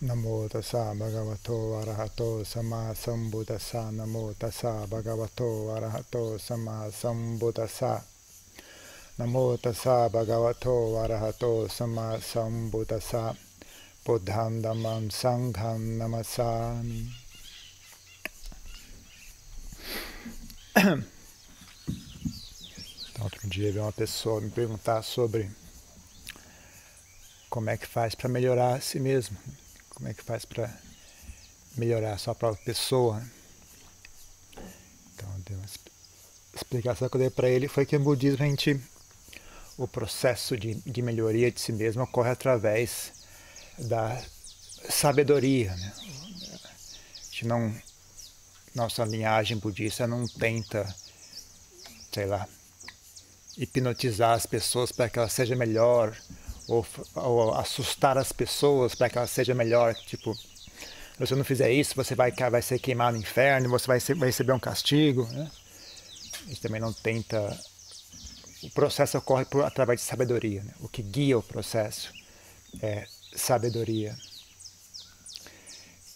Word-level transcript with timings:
Namo 0.00 0.48
tassa 0.48 0.92
bhagavato 0.92 1.78
arahato 1.80 2.44
sama 2.44 2.92
sambuddhassa. 2.96 3.92
Namo 3.92 4.34
tassa 4.36 4.86
bhagavato 4.88 5.70
arahato 5.72 6.36
sama 6.36 6.90
sambuddhassa. 6.90 8.02
Namo 9.18 9.56
tassa 9.56 10.08
bhagavato 10.10 10.98
arahato 10.98 11.68
sama 11.70 12.18
sambuddhassa. 12.18 13.36
Buddham 14.04 14.60
dhammam 14.60 15.10
sangham 15.10 15.96
namasami 15.96 17.14
então, 20.76 21.04
outro 23.24 23.48
dia 23.48 23.72
veio 23.72 23.84
uma 23.84 23.92
pessoa 23.92 24.40
me 24.40 24.50
perguntar 24.50 25.02
sobre 25.02 25.48
como 27.48 27.70
é 27.70 27.78
que 27.78 27.86
faz 27.86 28.14
para 28.14 28.28
melhorar 28.28 28.74
a 28.74 28.80
si 28.80 28.98
mesmo 28.98 29.38
como 29.94 30.08
é 30.08 30.14
que 30.14 30.22
faz 30.22 30.44
para 30.44 30.72
melhorar 31.76 32.14
a 32.14 32.18
sua 32.18 32.34
própria 32.34 32.64
pessoa. 32.64 33.22
Então, 35.14 35.28
deu 35.46 35.56
uma 35.56 35.66
explicação 36.54 37.08
que 37.08 37.16
eu 37.16 37.20
dei 37.20 37.30
para 37.30 37.48
ele 37.48 37.68
foi 37.68 37.86
que 37.86 37.96
no 37.98 38.04
budismo 38.04 38.42
a 38.44 38.46
gente, 38.46 38.80
o 39.76 39.86
processo 39.86 40.56
de, 40.56 40.74
de 40.74 41.02
melhoria 41.02 41.50
de 41.50 41.60
si 41.60 41.72
mesmo 41.72 42.02
ocorre 42.02 42.30
através 42.30 43.12
da 43.78 44.22
sabedoria. 44.88 45.74
Né? 45.74 45.92
A 45.96 47.24
gente 47.24 47.46
não, 47.46 47.74
nossa 48.74 49.04
linhagem 49.04 49.56
budista 49.58 50.06
não 50.06 50.26
tenta, 50.26 50.94
sei 52.12 52.26
lá, 52.26 52.48
hipnotizar 53.56 54.32
as 54.32 54.46
pessoas 54.46 54.90
para 54.90 55.08
que 55.08 55.18
elas 55.18 55.32
sejam 55.32 55.56
melhor 55.56 56.16
ou, 56.66 56.86
ou 57.14 57.54
assustar 57.54 58.16
as 58.16 58.32
pessoas 58.32 58.94
para 58.94 59.10
que 59.10 59.18
ela 59.18 59.26
seja 59.26 59.54
melhor. 59.54 59.94
Tipo, 59.94 60.34
se 60.34 61.18
você 61.18 61.34
não 61.34 61.44
fizer 61.44 61.70
isso, 61.72 61.94
você 61.94 62.14
vai, 62.14 62.32
vai 62.32 62.62
ser 62.62 62.78
queimado 62.78 63.16
no 63.16 63.22
inferno, 63.22 63.68
você 63.68 63.86
vai, 63.86 64.00
ser, 64.00 64.14
vai 64.14 64.28
receber 64.28 64.52
um 64.52 64.58
castigo. 64.58 65.26
Né? 65.26 65.50
A 66.44 66.48
gente 66.48 66.60
também 66.60 66.80
não 66.80 66.92
tenta. 66.92 67.58
O 68.62 68.70
processo 68.70 69.18
ocorre 69.18 69.44
por, 69.44 69.64
através 69.64 70.00
de 70.00 70.06
sabedoria. 70.06 70.62
Né? 70.62 70.72
O 70.80 70.88
que 70.88 71.02
guia 71.02 71.38
o 71.38 71.42
processo 71.42 72.12
é 72.82 73.06
sabedoria. 73.34 74.16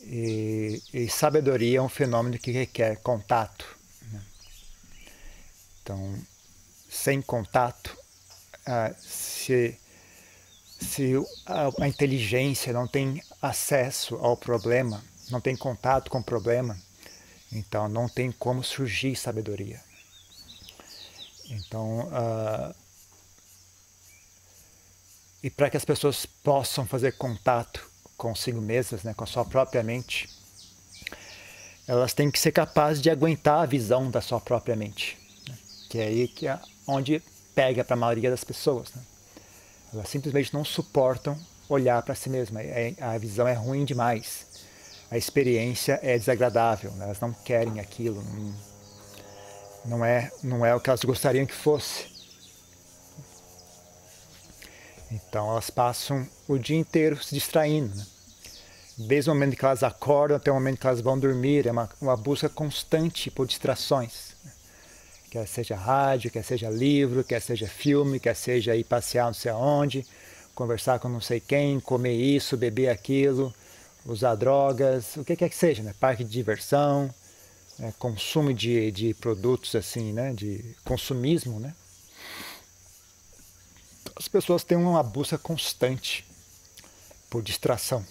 E, 0.00 0.82
e 0.94 1.08
sabedoria 1.08 1.78
é 1.78 1.82
um 1.82 1.88
fenômeno 1.88 2.38
que 2.38 2.50
requer 2.50 2.96
contato. 2.96 3.66
Né? 4.10 4.22
Então, 5.82 6.18
sem 6.88 7.20
contato, 7.20 7.96
ah, 8.66 8.92
se 8.98 9.78
se 10.78 11.14
a, 11.44 11.84
a 11.84 11.88
inteligência 11.88 12.72
não 12.72 12.86
tem 12.86 13.22
acesso 13.42 14.16
ao 14.16 14.36
problema, 14.36 15.02
não 15.30 15.40
tem 15.40 15.56
contato 15.56 16.10
com 16.10 16.18
o 16.18 16.24
problema, 16.24 16.78
então 17.52 17.88
não 17.88 18.08
tem 18.08 18.30
como 18.30 18.62
surgir 18.62 19.16
sabedoria. 19.16 19.80
Então, 21.50 22.08
uh, 22.08 22.74
e 25.42 25.50
para 25.50 25.70
que 25.70 25.76
as 25.76 25.84
pessoas 25.84 26.26
possam 26.26 26.86
fazer 26.86 27.12
contato 27.12 27.88
consigo 28.16 28.60
mesmas, 28.60 29.02
né, 29.02 29.14
com 29.14 29.24
a 29.24 29.26
sua 29.26 29.44
própria 29.44 29.82
mente, 29.82 30.28
elas 31.86 32.12
têm 32.12 32.30
que 32.30 32.38
ser 32.38 32.52
capazes 32.52 33.00
de 33.00 33.08
aguentar 33.08 33.62
a 33.62 33.66
visão 33.66 34.10
da 34.10 34.20
sua 34.20 34.40
própria 34.40 34.76
mente, 34.76 35.16
né, 35.48 35.56
que 35.88 35.98
é 35.98 36.06
aí 36.06 36.28
que 36.28 36.46
é 36.46 36.58
onde 36.86 37.22
pega 37.54 37.84
para 37.84 37.94
a 37.94 37.98
maioria 37.98 38.30
das 38.30 38.44
pessoas. 38.44 38.92
Né. 38.92 39.02
Elas 39.92 40.08
simplesmente 40.08 40.52
não 40.52 40.64
suportam 40.64 41.38
olhar 41.68 42.02
para 42.02 42.14
si 42.14 42.28
mesmas. 42.28 42.64
É, 42.66 42.94
a 43.00 43.16
visão 43.18 43.46
é 43.46 43.54
ruim 43.54 43.84
demais. 43.84 44.46
A 45.10 45.16
experiência 45.16 45.98
é 46.02 46.18
desagradável. 46.18 46.90
Né? 46.92 47.06
Elas 47.06 47.20
não 47.20 47.32
querem 47.32 47.80
aquilo. 47.80 48.22
Não, 49.84 50.04
é, 50.04 50.30
não 50.42 50.64
é 50.64 50.74
o 50.74 50.80
que 50.80 50.90
elas 50.90 51.04
gostariam 51.04 51.46
que 51.46 51.54
fosse. 51.54 52.06
Então 55.10 55.50
elas 55.50 55.70
passam 55.70 56.28
o 56.46 56.58
dia 56.58 56.76
inteiro 56.76 57.22
se 57.22 57.34
distraindo. 57.34 57.94
Né? 57.94 58.06
Desde 58.98 59.30
o 59.30 59.34
momento 59.34 59.56
que 59.56 59.64
elas 59.64 59.82
acordam 59.82 60.36
até 60.36 60.50
o 60.50 60.54
momento 60.54 60.80
que 60.80 60.86
elas 60.86 61.00
vão 61.00 61.18
dormir, 61.18 61.66
é 61.66 61.70
uma, 61.70 61.88
uma 62.00 62.16
busca 62.16 62.48
constante 62.48 63.30
por 63.30 63.46
distrações 63.46 64.36
quer 65.30 65.46
seja 65.46 65.76
rádio, 65.76 66.30
quer 66.30 66.42
seja 66.42 66.68
livro, 66.70 67.22
quer 67.22 67.40
seja 67.40 67.66
filme, 67.66 68.18
quer 68.18 68.34
seja 68.34 68.74
ir 68.74 68.84
passear 68.84 69.26
não 69.26 69.34
sei 69.34 69.50
aonde, 69.50 70.06
conversar 70.54 70.98
com 70.98 71.08
não 71.08 71.20
sei 71.20 71.40
quem, 71.40 71.78
comer 71.80 72.14
isso, 72.14 72.56
beber 72.56 72.88
aquilo, 72.88 73.54
usar 74.04 74.34
drogas, 74.34 75.16
o 75.16 75.24
que 75.24 75.36
quer 75.36 75.48
que 75.48 75.56
seja, 75.56 75.82
né? 75.82 75.94
Parque 76.00 76.24
de 76.24 76.30
diversão, 76.30 77.12
né? 77.78 77.92
consumo 77.98 78.52
de, 78.52 78.90
de 78.90 79.14
produtos 79.14 79.74
assim, 79.74 80.12
né? 80.12 80.32
De 80.32 80.76
consumismo, 80.84 81.60
né? 81.60 81.74
As 84.16 84.26
pessoas 84.26 84.64
têm 84.64 84.76
uma 84.76 85.02
busca 85.02 85.38
constante 85.38 86.26
por 87.30 87.42
distração. 87.42 88.04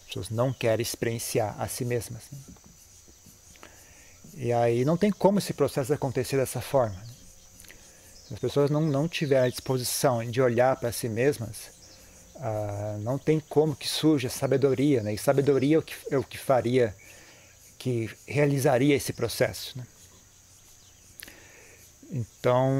As 0.00 0.06
pessoas 0.06 0.30
não 0.30 0.52
querem 0.52 0.82
experienciar 0.82 1.60
a 1.60 1.68
si 1.68 1.84
mesmas. 1.84 2.22
Né? 2.32 2.38
E 4.40 4.52
aí 4.52 4.84
não 4.84 4.96
tem 4.96 5.10
como 5.10 5.40
esse 5.40 5.52
processo 5.52 5.92
acontecer 5.92 6.36
dessa 6.36 6.60
forma. 6.60 6.94
Se 8.24 8.34
as 8.34 8.38
pessoas 8.38 8.70
não, 8.70 8.82
não 8.82 9.08
tiverem 9.08 9.48
a 9.48 9.50
disposição 9.50 10.24
de 10.24 10.40
olhar 10.40 10.76
para 10.76 10.92
si 10.92 11.08
mesmas, 11.08 11.72
ah, 12.36 12.96
não 13.00 13.18
tem 13.18 13.40
como 13.40 13.74
que 13.74 13.88
surja 13.88 14.28
sabedoria. 14.28 15.02
Né? 15.02 15.14
E 15.14 15.18
sabedoria 15.18 15.74
é 15.74 15.78
o 15.80 15.82
que, 15.82 15.94
é 16.08 16.16
o 16.16 16.22
que 16.22 16.38
faria, 16.38 16.94
que 17.80 18.08
realizaria 18.28 18.94
esse 18.94 19.12
processo. 19.12 19.76
Né? 19.76 19.84
Então, 22.12 22.70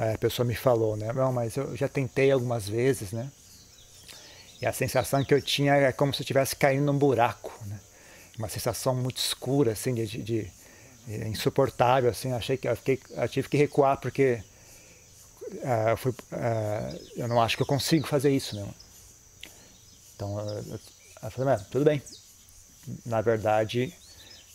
a 0.00 0.18
pessoa 0.18 0.44
me 0.44 0.56
falou, 0.56 0.96
né? 0.96 1.12
Não, 1.12 1.32
mas 1.32 1.56
eu 1.56 1.76
já 1.76 1.86
tentei 1.86 2.32
algumas 2.32 2.68
vezes, 2.68 3.12
né? 3.12 3.30
E 4.60 4.66
a 4.66 4.72
sensação 4.72 5.24
que 5.24 5.32
eu 5.32 5.40
tinha 5.40 5.76
é 5.76 5.92
como 5.92 6.12
se 6.12 6.20
eu 6.20 6.24
estivesse 6.24 6.56
caindo 6.56 6.84
num 6.84 6.98
buraco, 6.98 7.52
né? 7.66 7.78
Uma 8.40 8.48
sensação 8.48 8.94
muito 8.94 9.18
escura, 9.18 9.72
assim, 9.72 9.94
de, 9.94 10.06
de, 10.06 10.22
de 10.22 10.52
é 11.08 11.28
insuportável, 11.28 12.10
assim. 12.10 12.32
Achei 12.32 12.56
que 12.56 12.68
eu, 12.68 12.76
fiquei, 12.76 13.00
eu 13.10 13.28
tive 13.28 13.48
que 13.48 13.56
recuar 13.56 14.00
porque 14.00 14.42
uh, 15.52 15.90
eu, 15.90 15.96
fui, 15.96 16.12
uh, 16.12 17.10
eu 17.16 17.28
não 17.28 17.40
acho 17.40 17.56
que 17.56 17.62
eu 17.62 17.66
consigo 17.66 18.06
fazer 18.06 18.30
isso, 18.30 18.56
né? 18.56 18.66
Então 20.16 20.38
eu, 20.40 20.80
eu 21.22 21.30
falei, 21.30 21.56
tudo 21.70 21.84
bem. 21.84 22.02
Na 23.04 23.20
verdade, 23.20 23.92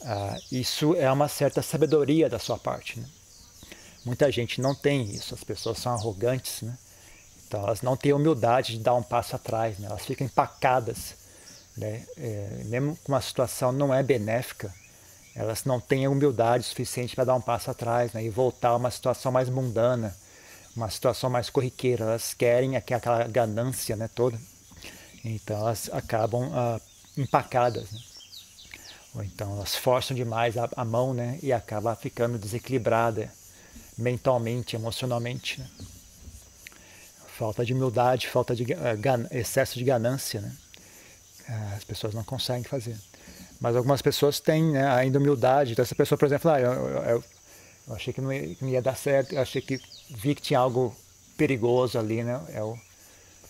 uh, 0.02 0.42
isso 0.52 0.96
é 0.96 1.12
uma 1.12 1.28
certa 1.28 1.62
sabedoria 1.62 2.28
da 2.28 2.40
sua 2.40 2.58
parte, 2.58 3.00
né? 3.00 3.08
Muita 4.04 4.32
gente 4.32 4.62
não 4.62 4.76
tem 4.76 5.10
isso, 5.12 5.34
as 5.34 5.44
pessoas 5.44 5.80
são 5.80 5.94
arrogantes, 5.94 6.62
né? 6.62 6.78
Então 7.48 7.62
elas 7.64 7.82
não 7.82 7.96
têm 7.96 8.14
humildade 8.14 8.78
de 8.78 8.80
dar 8.80 8.96
um 8.96 9.04
passo 9.04 9.36
atrás, 9.36 9.78
né? 9.78 9.88
elas 9.88 10.06
ficam 10.06 10.26
empacadas 10.26 11.16
né? 11.78 12.06
É, 12.18 12.62
mesmo 12.66 12.96
que 12.96 13.08
uma 13.08 13.22
situação 13.22 13.72
não 13.72 13.94
é 13.94 14.02
benéfica, 14.02 14.74
elas 15.36 15.66
não 15.66 15.80
têm 15.80 16.08
humildade 16.08 16.64
suficiente 16.64 17.14
para 17.14 17.26
dar 17.26 17.36
um 17.36 17.42
passo 17.42 17.70
atrás 17.70 18.14
né? 18.14 18.24
e 18.24 18.30
voltar 18.30 18.70
a 18.70 18.76
uma 18.78 18.90
situação 18.90 19.32
mais 19.32 19.50
mundana, 19.50 20.16
uma 20.76 20.90
situação 20.90 21.30
mais 21.30 21.50
corriqueira. 21.50 22.06
Elas 22.06 22.34
querem 22.34 22.78
aquela 22.78 23.28
ganância 23.28 23.98
né, 23.98 24.08
toda. 24.08 24.40
Então 25.24 25.58
elas 25.58 25.90
acabam 25.92 26.50
ah, 26.54 26.80
empacadas. 27.18 27.92
Né? 27.92 28.00
Ou 29.16 29.24
então 29.24 29.52
elas 29.58 29.76
forçam 29.76 30.16
demais 30.16 30.58
a, 30.58 30.70
a 30.76 30.86
mão 30.86 31.14
né, 31.14 31.38
e 31.44 31.52
acaba 31.52 31.94
ficando 31.96 32.38
desequilibrada 32.38 33.30
mentalmente, 33.98 34.78
emocionalmente. 34.78 35.60
Né? 35.60 35.70
Falta 37.38 37.66
de 37.66 37.74
humildade, 37.74 38.30
falta 38.30 38.56
de 38.56 38.64
uh, 38.64 39.28
excesso 39.32 39.78
de 39.78 39.84
ganância. 39.84 40.40
Né? 40.40 40.56
As 41.76 41.84
pessoas 41.84 42.14
não 42.14 42.24
conseguem 42.24 42.64
fazer. 42.64 42.98
Mas 43.60 43.76
algumas 43.76 44.02
pessoas 44.02 44.40
têm 44.40 44.72
né, 44.72 44.88
ainda 44.88 45.20
humildade. 45.20 45.72
Então, 45.72 45.84
essa 45.84 45.96
pessoa, 45.96 46.18
por 46.18 46.26
exemplo, 46.26 46.52
ah, 46.52 46.60
eu, 46.60 46.72
eu, 46.72 47.24
eu, 47.88 47.96
achei 47.96 48.14
que 48.14 48.22
não, 48.22 48.32
ia, 48.32 48.56
que 48.56 48.64
não, 48.64 48.70
ia, 48.70 48.82
dar 48.82 48.96
certo, 48.96 49.34
eu 49.34 49.42
achei 49.42 49.62
que 49.62 49.80
vi 50.10 50.36
que 50.36 50.42
tinha 50.42 50.60
algo 50.60 50.96
perigoso 51.38 51.98
ali, 51.98 52.24
né? 52.24 52.42
Eu 52.50 52.80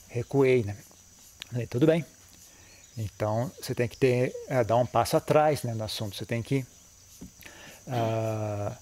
recuei, 0.09 0.63
né? 0.63 0.77
Falei, 1.51 1.67
tudo 1.67 1.85
bem. 1.85 2.05
Então, 2.97 3.51
você 3.61 3.75
tem 3.75 3.87
que 3.87 3.97
ter, 3.97 4.33
é, 4.47 4.63
dar 4.63 4.77
um 4.77 4.85
passo 4.85 5.17
atrás 5.17 5.63
né, 5.63 5.73
no 5.73 5.83
assunto. 5.83 6.15
Você 6.15 6.25
tem 6.25 6.41
que. 6.41 6.65
Uh, 7.87 8.75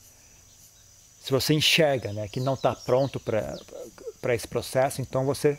se 1.22 1.32
você 1.32 1.54
enxerga 1.54 2.14
né, 2.14 2.28
que 2.28 2.40
não 2.40 2.54
está 2.54 2.76
pronto 2.76 3.20
para 3.20 4.36
esse 4.36 4.48
processo, 4.48 5.02
então 5.02 5.26
você 5.26 5.58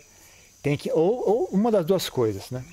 tem 0.62 0.76
que. 0.76 0.90
Ou, 0.92 1.28
ou 1.28 1.44
uma 1.46 1.70
das 1.70 1.84
duas 1.84 2.08
coisas, 2.08 2.50
né? 2.50 2.64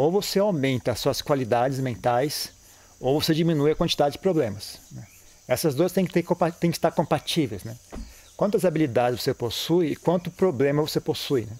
Ou 0.00 0.10
você 0.10 0.38
aumenta 0.38 0.92
as 0.92 0.98
suas 0.98 1.20
qualidades 1.20 1.78
mentais, 1.78 2.52
ou 2.98 3.20
você 3.20 3.34
diminui 3.34 3.72
a 3.72 3.76
quantidade 3.76 4.12
de 4.14 4.18
problemas. 4.18 4.78
Né? 4.92 5.06
Essas 5.46 5.74
duas 5.74 5.92
têm 5.92 6.06
que, 6.06 6.12
ter, 6.14 6.24
têm 6.58 6.70
que 6.70 6.78
estar 6.78 6.90
compatíveis. 6.90 7.64
Né? 7.64 7.76
Quantas 8.34 8.64
habilidades 8.64 9.20
você 9.20 9.34
possui 9.34 9.88
e 9.88 9.96
quanto 9.96 10.30
problema 10.30 10.80
você 10.80 11.02
possui. 11.02 11.42
Né? 11.42 11.52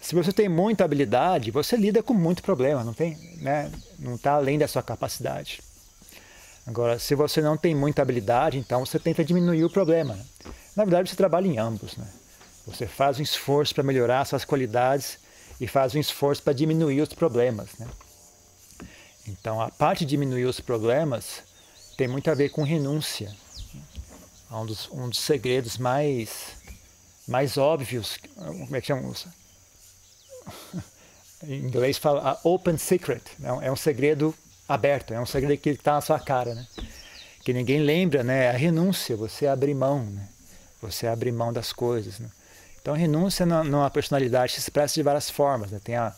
Se 0.00 0.16
você 0.16 0.32
tem 0.32 0.48
muita 0.48 0.84
habilidade, 0.84 1.52
você 1.52 1.76
lida 1.76 2.02
com 2.02 2.12
muito 2.12 2.42
problema, 2.42 2.82
não 2.82 2.92
tem, 2.92 3.16
né? 3.40 3.70
Não 4.00 4.16
está 4.16 4.32
além 4.32 4.58
da 4.58 4.66
sua 4.66 4.82
capacidade. 4.82 5.62
Agora, 6.66 6.98
se 6.98 7.14
você 7.14 7.40
não 7.40 7.56
tem 7.56 7.72
muita 7.72 8.02
habilidade, 8.02 8.58
então 8.58 8.84
você 8.84 8.98
tenta 8.98 9.24
diminuir 9.24 9.64
o 9.64 9.70
problema. 9.70 10.16
Né? 10.16 10.24
Na 10.74 10.84
verdade, 10.84 11.08
você 11.08 11.14
trabalha 11.14 11.46
em 11.46 11.56
ambos, 11.56 11.96
né? 11.96 12.08
Você 12.66 12.88
faz 12.88 13.20
um 13.20 13.22
esforço 13.22 13.72
para 13.72 13.84
melhorar 13.84 14.24
suas 14.24 14.44
qualidades 14.44 15.22
e 15.64 15.66
faz 15.66 15.94
um 15.94 15.98
esforço 15.98 16.42
para 16.42 16.52
diminuir 16.52 17.00
os 17.00 17.08
problemas, 17.14 17.70
né? 17.78 17.88
Então, 19.26 19.62
a 19.62 19.70
parte 19.70 20.04
de 20.04 20.10
diminuir 20.10 20.44
os 20.44 20.60
problemas 20.60 21.42
tem 21.96 22.06
muito 22.06 22.30
a 22.30 22.34
ver 22.34 22.50
com 22.50 22.62
renúncia. 22.62 23.34
É 24.50 24.54
um 24.54 24.66
dos, 24.66 24.90
um 24.90 25.08
dos 25.08 25.18
segredos 25.18 25.78
mais, 25.78 26.48
mais 27.26 27.56
óbvios, 27.56 28.18
como 28.36 28.76
é 28.76 28.80
que 28.82 28.88
chama? 28.88 29.10
em 31.48 31.60
inglês 31.60 31.96
fala 31.96 32.38
open 32.44 32.76
secret, 32.76 33.22
é 33.62 33.72
um 33.72 33.76
segredo 33.76 34.34
aberto, 34.68 35.14
é 35.14 35.20
um 35.20 35.24
segredo 35.24 35.58
que 35.58 35.70
está 35.70 35.94
na 35.94 36.02
sua 36.02 36.20
cara, 36.20 36.54
né? 36.54 36.66
Que 37.42 37.54
ninguém 37.54 37.80
lembra, 37.80 38.22
né? 38.22 38.44
É 38.44 38.50
a 38.50 38.56
renúncia, 38.56 39.16
você 39.16 39.46
abrir 39.46 39.74
mão, 39.74 40.04
né? 40.04 40.28
Você 40.82 41.06
abrir 41.06 41.32
mão 41.32 41.54
das 41.54 41.72
coisas, 41.72 42.18
né? 42.18 42.28
Então, 42.84 42.92
a 42.92 42.98
renúncia 42.98 43.46
numa 43.46 43.88
personalidade 43.88 44.52
se 44.52 44.58
expressa 44.58 44.92
de 44.92 45.02
várias 45.02 45.30
formas, 45.30 45.70
né? 45.70 45.80
Tem 45.82 45.96
a, 45.96 46.14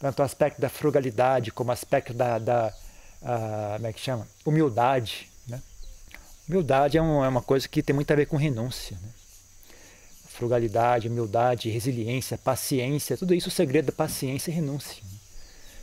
tanto 0.00 0.18
o 0.18 0.24
aspecto 0.24 0.60
da 0.60 0.68
frugalidade 0.68 1.52
como 1.52 1.70
o 1.70 1.72
aspecto 1.72 2.12
da, 2.12 2.40
da 2.40 2.74
a, 3.22 3.74
como 3.76 3.86
é 3.86 3.92
que 3.92 4.00
chama? 4.00 4.26
Humildade, 4.44 5.28
né? 5.46 5.62
Humildade 6.48 6.98
é, 6.98 7.02
um, 7.02 7.24
é 7.24 7.28
uma 7.28 7.40
coisa 7.40 7.68
que 7.68 7.84
tem 7.84 7.94
muito 7.94 8.10
a 8.10 8.16
ver 8.16 8.26
com 8.26 8.36
renúncia, 8.36 8.98
né? 9.00 9.10
frugalidade, 10.26 11.06
humildade, 11.06 11.70
resiliência, 11.70 12.36
paciência, 12.36 13.16
tudo 13.16 13.32
isso 13.32 13.48
é 13.48 13.52
o 13.52 13.54
segredo 13.54 13.86
da 13.86 13.92
paciência 13.92 14.50
e 14.50 14.54
renúncia. 14.54 15.00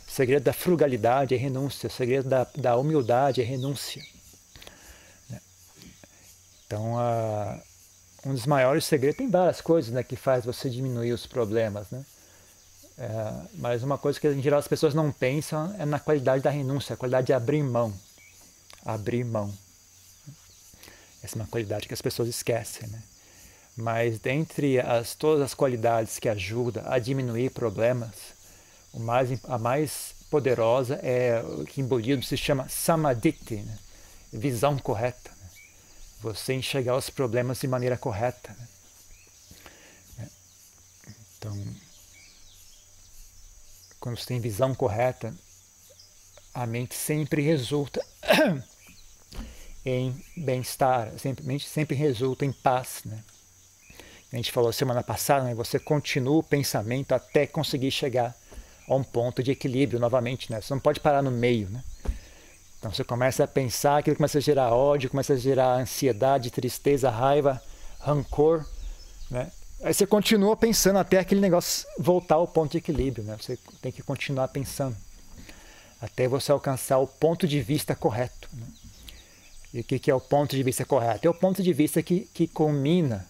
O 0.06 0.10
segredo 0.10 0.42
da 0.42 0.52
frugalidade 0.52 1.34
é 1.34 1.38
renúncia, 1.38 1.86
o 1.86 1.90
segredo 1.90 2.28
da, 2.28 2.46
da 2.54 2.76
humildade 2.76 3.40
é 3.40 3.44
renúncia. 3.44 4.02
Né? 5.30 5.40
Então, 6.66 6.92
uh, 6.92 7.65
um 8.26 8.34
dos 8.34 8.44
maiores 8.44 8.84
segredos, 8.84 9.16
tem 9.16 9.30
várias 9.30 9.60
coisas 9.60 9.92
né, 9.92 10.02
que 10.02 10.16
faz 10.16 10.44
você 10.44 10.68
diminuir 10.68 11.12
os 11.12 11.26
problemas, 11.26 11.88
né? 11.90 12.04
É, 12.98 13.32
mas 13.54 13.82
uma 13.82 13.98
coisa 13.98 14.18
que 14.18 14.26
em 14.26 14.42
geral 14.42 14.58
as 14.58 14.66
pessoas 14.66 14.94
não 14.94 15.12
pensam 15.12 15.74
é 15.78 15.84
na 15.84 16.00
qualidade 16.00 16.42
da 16.42 16.50
renúncia, 16.50 16.94
a 16.94 16.96
qualidade 16.96 17.28
de 17.28 17.32
abrir 17.32 17.62
mão. 17.62 17.92
Abrir 18.84 19.22
mão. 19.24 19.52
Essa 21.22 21.36
é 21.36 21.40
uma 21.40 21.48
qualidade 21.48 21.86
que 21.86 21.94
as 21.94 22.02
pessoas 22.02 22.28
esquecem, 22.28 22.88
né? 22.88 23.02
Mas 23.76 24.18
dentre 24.18 24.80
as, 24.80 25.14
todas 25.14 25.42
as 25.42 25.54
qualidades 25.54 26.18
que 26.18 26.28
ajudam 26.28 26.82
a 26.86 26.98
diminuir 26.98 27.50
problemas, 27.50 28.14
mais, 28.94 29.38
a 29.44 29.58
mais 29.58 30.14
poderosa 30.30 30.98
é 31.02 31.42
o 31.42 31.64
que 31.64 31.82
em 31.82 31.86
budismo 31.86 32.22
se 32.22 32.36
chama 32.36 32.68
samadhi, 32.68 33.36
né? 33.50 33.78
visão 34.32 34.78
correta. 34.78 35.35
Você 36.34 36.54
enxergar 36.54 36.96
os 36.96 37.10
problemas 37.10 37.60
de 37.60 37.68
maneira 37.68 37.96
correta. 37.96 38.56
Né? 40.18 40.28
Então, 41.36 41.76
quando 44.00 44.18
você 44.18 44.26
tem 44.26 44.40
visão 44.40 44.74
correta, 44.74 45.34
a 46.54 46.66
mente 46.66 46.94
sempre 46.94 47.42
resulta 47.42 48.04
em 49.84 50.24
bem-estar, 50.36 51.12
sempre, 51.18 51.60
sempre 51.60 51.96
resulta 51.96 52.44
em 52.44 52.52
paz. 52.52 53.02
Né? 53.04 53.22
a 54.32 54.36
gente 54.36 54.52
falou 54.52 54.72
semana 54.72 55.02
passada, 55.02 55.44
né? 55.44 55.54
você 55.54 55.78
continua 55.78 56.38
o 56.38 56.42
pensamento 56.42 57.12
até 57.12 57.46
conseguir 57.46 57.90
chegar 57.90 58.34
a 58.88 58.94
um 58.94 59.02
ponto 59.02 59.42
de 59.42 59.50
equilíbrio 59.50 59.98
novamente, 59.98 60.50
né? 60.50 60.60
Você 60.60 60.72
não 60.72 60.80
pode 60.80 61.00
parar 61.00 61.22
no 61.22 61.30
meio, 61.30 61.68
né? 61.68 61.82
Então 62.78 62.90
você 62.90 63.04
começa 63.04 63.44
a 63.44 63.48
pensar, 63.48 63.98
aquilo 63.98 64.16
começa 64.16 64.38
a 64.38 64.40
gerar 64.40 64.72
ódio, 64.72 65.10
começa 65.10 65.32
a 65.32 65.36
gerar 65.36 65.74
ansiedade, 65.74 66.50
tristeza, 66.50 67.10
raiva, 67.10 67.60
rancor, 67.98 68.64
né? 69.30 69.50
Aí 69.82 69.92
você 69.92 70.06
continua 70.06 70.56
pensando 70.56 70.98
até 70.98 71.18
aquele 71.18 71.40
negócio 71.40 71.86
voltar 71.98 72.36
ao 72.36 72.48
ponto 72.48 72.72
de 72.72 72.78
equilíbrio, 72.78 73.24
né? 73.24 73.36
Você 73.40 73.58
tem 73.82 73.92
que 73.92 74.02
continuar 74.02 74.48
pensando 74.48 74.96
até 76.00 76.28
você 76.28 76.52
alcançar 76.52 76.98
o 76.98 77.06
ponto 77.06 77.46
de 77.46 77.60
vista 77.60 77.94
correto. 77.94 78.48
Né? 78.52 78.66
E 79.74 79.80
o 79.80 79.84
que 79.84 80.10
é 80.10 80.14
o 80.14 80.20
ponto 80.20 80.54
de 80.54 80.62
vista 80.62 80.84
correto? 80.84 81.26
É 81.26 81.30
o 81.30 81.34
ponto 81.34 81.62
de 81.62 81.72
vista 81.72 82.02
que, 82.02 82.20
que 82.32 82.46
culmina 82.46 83.26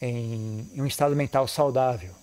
em, 0.00 0.70
em 0.74 0.80
um 0.80 0.86
estado 0.86 1.14
mental 1.16 1.46
saudável, 1.48 2.14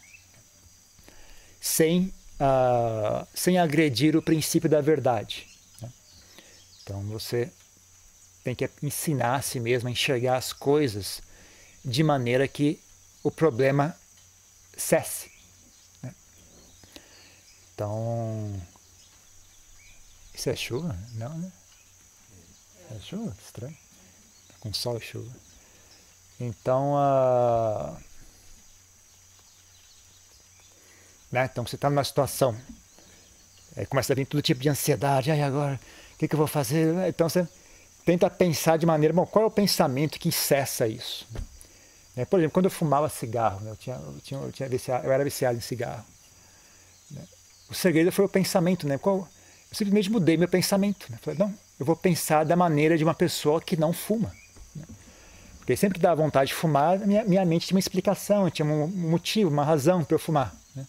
sem, 1.59 2.13
uh, 2.39 3.27
sem 3.33 3.57
agredir 3.57 4.15
o 4.15 4.21
princípio 4.21 4.69
da 4.69 4.81
verdade. 4.81 5.47
Então 6.85 7.01
você 7.05 7.51
tem 8.43 8.53
que 8.53 8.69
ensinar 8.83 9.37
a 9.37 9.41
si 9.41 9.59
mesmo 9.59 9.89
a 9.89 9.91
enxergar 9.91 10.37
as 10.37 10.53
coisas 10.53 11.19
de 11.83 12.03
maneira 12.03 12.47
que 12.47 12.79
o 13.23 13.31
problema 13.31 13.97
cesse. 14.77 15.31
Né? 16.03 16.13
Então, 17.73 18.61
isso 20.31 20.47
é 20.47 20.55
chuva? 20.55 20.95
Não, 21.13 21.35
né? 21.35 21.51
É 22.95 22.99
chuva? 22.99 23.35
Estranho. 23.43 23.77
Tá 24.47 24.53
com 24.59 24.71
sol 24.71 24.99
e 24.99 25.01
chuva. 25.01 25.31
Então, 26.39 26.93
uh, 26.93 27.97
né? 31.31 31.49
então 31.51 31.65
você 31.65 31.75
está 31.75 31.89
numa 31.89 32.03
situação, 32.03 32.55
é, 33.75 33.85
começa 33.87 34.13
a 34.13 34.15
vir 34.15 34.27
todo 34.27 34.41
tipo 34.41 34.61
de 34.61 34.69
ansiedade, 34.69 35.31
aí 35.31 35.41
agora, 35.41 35.79
que, 36.17 36.27
que, 36.27 36.35
eu 36.35 36.37
vou 36.37 36.47
fazer? 36.47 36.93
Então 37.07 37.27
você 37.27 37.47
tenta 38.05 38.29
pensar 38.29 38.77
de 38.77 38.85
maneira, 38.85 39.13
bom, 39.13 39.25
qual 39.25 39.43
é 39.43 39.47
o 39.47 39.51
pensamento 39.51 40.19
que 40.19 40.31
cessa 40.31 40.87
isso? 40.87 41.27
Né? 42.15 42.25
Por 42.25 42.39
exemplo, 42.39 42.53
quando 42.53 42.65
eu 42.65 42.71
fumava 42.71 43.09
cigarro, 43.09 43.59
né? 43.61 43.71
eu, 43.71 43.75
tinha, 43.75 43.95
eu, 43.95 44.21
tinha, 44.23 44.39
eu, 44.39 44.51
tinha 44.51 44.69
viciado, 44.69 45.05
eu 45.05 45.11
era 45.11 45.23
viciado 45.23 45.57
em 45.57 45.61
cigarro. 45.61 46.05
Né? 47.11 47.21
O 47.69 47.73
segredo 47.73 48.11
foi 48.11 48.25
o 48.25 48.29
pensamento, 48.29 48.87
né? 48.87 48.99
Eu 49.03 49.27
simplesmente 49.71 50.11
mudei 50.11 50.37
meu 50.37 50.47
pensamento. 50.47 51.11
Né? 51.11 51.17
Falei, 51.21 51.39
não, 51.39 51.53
eu 51.79 51.85
vou 51.85 51.95
pensar 51.95 52.45
da 52.45 52.55
maneira 52.55 52.97
de 52.97 53.03
uma 53.03 53.13
pessoa 53.13 53.59
que 53.59 53.75
não 53.75 53.91
fuma. 53.91 54.31
Porque 55.65 55.75
sempre 55.75 55.97
que 55.97 56.03
dava 56.03 56.21
vontade 56.21 56.49
de 56.49 56.53
fumar, 56.53 56.99
minha, 56.99 57.23
minha 57.25 57.43
mente 57.43 57.65
tinha 57.65 57.75
uma 57.75 57.79
explicação, 57.79 58.51
tinha 58.51 58.63
um 58.63 58.85
motivo, 58.85 59.49
uma 59.49 59.65
razão 59.65 60.03
para 60.03 60.13
eu 60.13 60.19
fumar. 60.19 60.55
Né? 60.75 60.85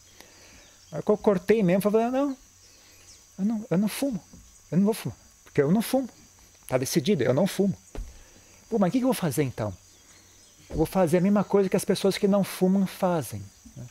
Aí 0.93 1.03
eu 1.05 1.17
cortei 1.17 1.63
mesmo, 1.63 1.81
falei, 1.81 2.11
não, 2.11 2.37
eu 3.39 3.45
não, 3.47 3.67
eu 3.71 3.79
não 3.79 3.89
fumo, 3.89 4.21
eu 4.71 4.79
não 4.79 4.85
vou 4.85 4.95
fumar, 4.95 5.17
porque 5.45 5.63
eu 5.63 5.71
não 5.71 5.83
fumo. 5.83 6.09
Está 6.63 6.77
decidido, 6.79 7.23
eu 7.23 7.33
não 7.33 7.47
fumo. 7.47 7.75
Pô, 8.69 8.79
mas 8.79 8.89
o 8.89 8.93
que, 8.93 8.99
eu 8.99 9.03
vou 9.03 9.15
fazer 9.15 9.45
então? 9.45 9.73
Eu 10.69 10.77
vou 10.77 10.87
fazer 10.87 11.19
a 11.19 11.21
mesma 11.21 11.45
coisa 11.45 11.69
que 11.69 11.77
as 11.77 11.85
pessoas 11.85 12.19
que 12.19 12.27
não 12.27 12.43
fumam 12.43 12.87
fazem. 12.87 13.41
Né? 13.77 13.85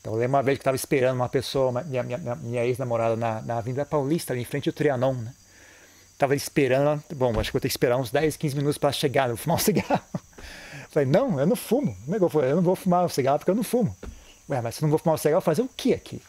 Então 0.00 0.14
eu 0.14 0.18
lembro 0.18 0.36
uma 0.36 0.42
vez 0.42 0.56
que 0.56 0.62
estava 0.62 0.76
esperando 0.76 1.16
uma 1.16 1.28
pessoa, 1.28 1.82
minha, 1.82 2.02
minha, 2.02 2.34
minha 2.36 2.64
ex-namorada 2.64 3.16
na, 3.16 3.42
na 3.42 3.58
Avenida 3.58 3.84
Paulista, 3.84 4.32
ali 4.32 4.40
em 4.40 4.46
frente 4.46 4.68
ao 4.68 4.72
Trianon, 4.72 5.12
né? 5.14 5.34
Tava 6.16 6.34
esperando, 6.34 7.02
bom, 7.14 7.38
acho 7.38 7.50
que 7.50 7.52
vou 7.52 7.60
ter 7.60 7.68
que 7.68 7.74
esperar 7.74 7.98
uns 7.98 8.10
10, 8.10 8.38
15 8.38 8.56
minutos 8.56 8.78
para 8.78 8.90
chegar, 8.90 9.24
eu 9.28 9.36
vou 9.36 9.44
fumar 9.44 9.56
um 9.56 9.60
cigarro. 9.62 10.00
Falei, 10.88 11.06
não, 11.06 11.38
eu 11.38 11.46
não 11.46 11.56
fumo. 11.56 11.94
É 12.08 12.16
eu, 12.16 12.42
eu 12.42 12.56
não 12.56 12.62
vou 12.62 12.74
fumar 12.74 13.04
um 13.04 13.08
cigarro 13.10 13.38
porque 13.38 13.50
eu 13.50 13.54
não 13.54 13.62
fumo. 13.62 13.94
Ué, 14.48 14.62
mas 14.62 14.76
se 14.76 14.82
não 14.82 14.88
vou 14.88 14.98
fumar 14.98 15.16
um 15.16 15.18
cigarro, 15.18 15.42
fazer 15.42 15.60
o 15.60 15.68
que 15.68 15.92
aqui? 15.92 16.22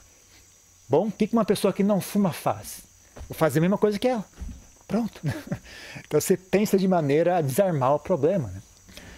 Bom, 0.89 1.07
o 1.07 1.11
que 1.11 1.29
uma 1.31 1.45
pessoa 1.45 1.71
que 1.71 1.83
não 1.83 2.01
fuma 2.01 2.33
faz? 2.33 2.86
Vou 3.27 3.37
fazer 3.37 3.59
a 3.59 3.61
mesma 3.61 3.77
coisa 3.77 3.99
que 3.99 4.07
ela. 4.07 4.25
Pronto. 4.87 5.21
Então 6.05 6.21
você 6.21 6.37
pensa 6.37 6.77
de 6.77 6.87
maneira 6.87 7.37
a 7.37 7.41
desarmar 7.41 7.95
o 7.95 7.99
problema. 7.99 8.47
Né? 8.47 8.61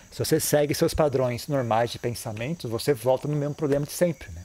Se 0.10 0.18
você 0.18 0.40
segue 0.40 0.74
seus 0.74 0.94
padrões 0.94 1.48
normais 1.48 1.92
de 1.92 2.00
pensamento, 2.00 2.68
você 2.68 2.94
volta 2.94 3.28
no 3.28 3.36
mesmo 3.36 3.54
problema 3.54 3.86
de 3.86 3.92
sempre. 3.92 4.32
Né? 4.32 4.44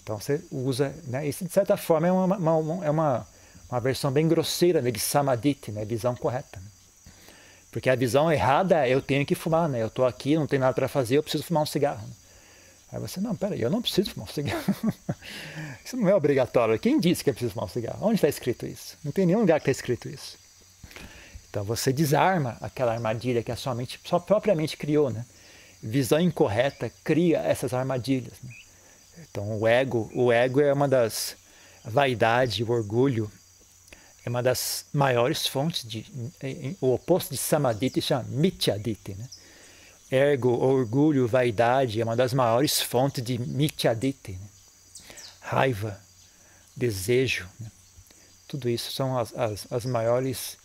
Então 0.00 0.20
você 0.20 0.40
usa, 0.52 0.94
né? 1.08 1.26
isso 1.26 1.44
de 1.44 1.52
certa 1.52 1.76
forma 1.76 2.06
é 2.06 2.12
uma, 2.12 2.36
uma, 2.36 2.86
é 2.86 2.90
uma 2.90 3.26
uma 3.70 3.80
versão 3.80 4.10
bem 4.10 4.28
grosseira 4.28 4.80
né, 4.80 4.90
de 4.90 5.00
samadhi, 5.00 5.58
né, 5.68 5.84
visão 5.84 6.14
correta. 6.14 6.58
Né? 6.60 6.66
Porque 7.70 7.90
a 7.90 7.96
visão 7.96 8.32
errada 8.32 8.86
é 8.86 8.90
eu 8.94 9.02
tenho 9.02 9.26
que 9.26 9.34
fumar, 9.34 9.68
né? 9.68 9.82
Eu 9.82 9.88
estou 9.88 10.06
aqui, 10.06 10.34
não 10.36 10.46
tenho 10.46 10.60
nada 10.60 10.72
para 10.72 10.88
fazer, 10.88 11.18
eu 11.18 11.22
preciso 11.22 11.44
fumar 11.44 11.62
um 11.62 11.66
cigarro. 11.66 12.06
Né? 12.06 12.14
Aí 12.92 13.00
você, 13.00 13.20
não, 13.20 13.34
peraí, 13.34 13.60
eu 13.60 13.70
não 13.70 13.82
preciso 13.82 14.12
fumar 14.12 14.28
um 14.28 14.32
cigarro. 14.32 14.62
isso 15.84 15.96
não 15.96 16.08
é 16.08 16.14
obrigatório. 16.14 16.78
Quem 16.78 17.00
disse 17.00 17.24
que 17.24 17.30
é 17.30 17.32
preciso 17.32 17.52
fumar 17.52 17.66
um 17.66 17.72
cigarro? 17.72 17.98
Onde 18.00 18.14
está 18.14 18.28
escrito 18.28 18.66
isso? 18.66 18.96
Não 19.04 19.10
tem 19.10 19.26
nenhum 19.26 19.40
lugar 19.40 19.60
que 19.60 19.68
está 19.68 19.72
escrito 19.72 20.08
isso. 20.08 20.38
Então 21.50 21.64
você 21.64 21.92
desarma 21.92 22.56
aquela 22.60 22.92
armadilha 22.92 23.42
que 23.42 23.50
a 23.50 23.56
sua 23.56 23.74
mente 23.74 23.98
só 24.04 24.18
propriamente 24.18 24.76
criou, 24.76 25.10
né? 25.10 25.24
Visão 25.82 26.20
incorreta 26.20 26.92
cria 27.02 27.38
essas 27.38 27.72
armadilhas. 27.72 28.34
Né? 28.42 28.50
Então 29.30 29.58
o 29.58 29.66
ego, 29.66 30.10
o 30.14 30.30
ego 30.32 30.60
é 30.60 30.72
uma 30.72 30.86
das 30.86 31.36
vaidade, 31.84 32.62
o 32.62 32.70
orgulho 32.70 33.30
é 34.24 34.28
uma 34.28 34.42
das 34.42 34.84
maiores 34.92 35.46
fontes 35.46 35.88
de 35.88 36.04
o 36.80 36.92
oposto 36.92 37.30
de 37.30 37.38
samadhi 37.38 38.02
chama 38.02 38.24
mithyaditi, 38.28 39.14
né? 39.14 39.28
Ergo, 40.10 40.50
orgulho, 40.50 41.26
vaidade 41.26 42.00
é 42.00 42.04
uma 42.04 42.14
das 42.14 42.32
maiores 42.32 42.80
fontes 42.80 43.24
de 43.24 43.38
mityadite, 43.38 44.32
né? 44.32 44.48
raiva, 45.40 46.00
desejo. 46.76 47.48
Né? 47.58 47.70
Tudo 48.46 48.68
isso 48.68 48.92
são 48.92 49.18
as, 49.18 49.34
as, 49.34 49.66
as 49.70 49.84
maiores 49.84 50.56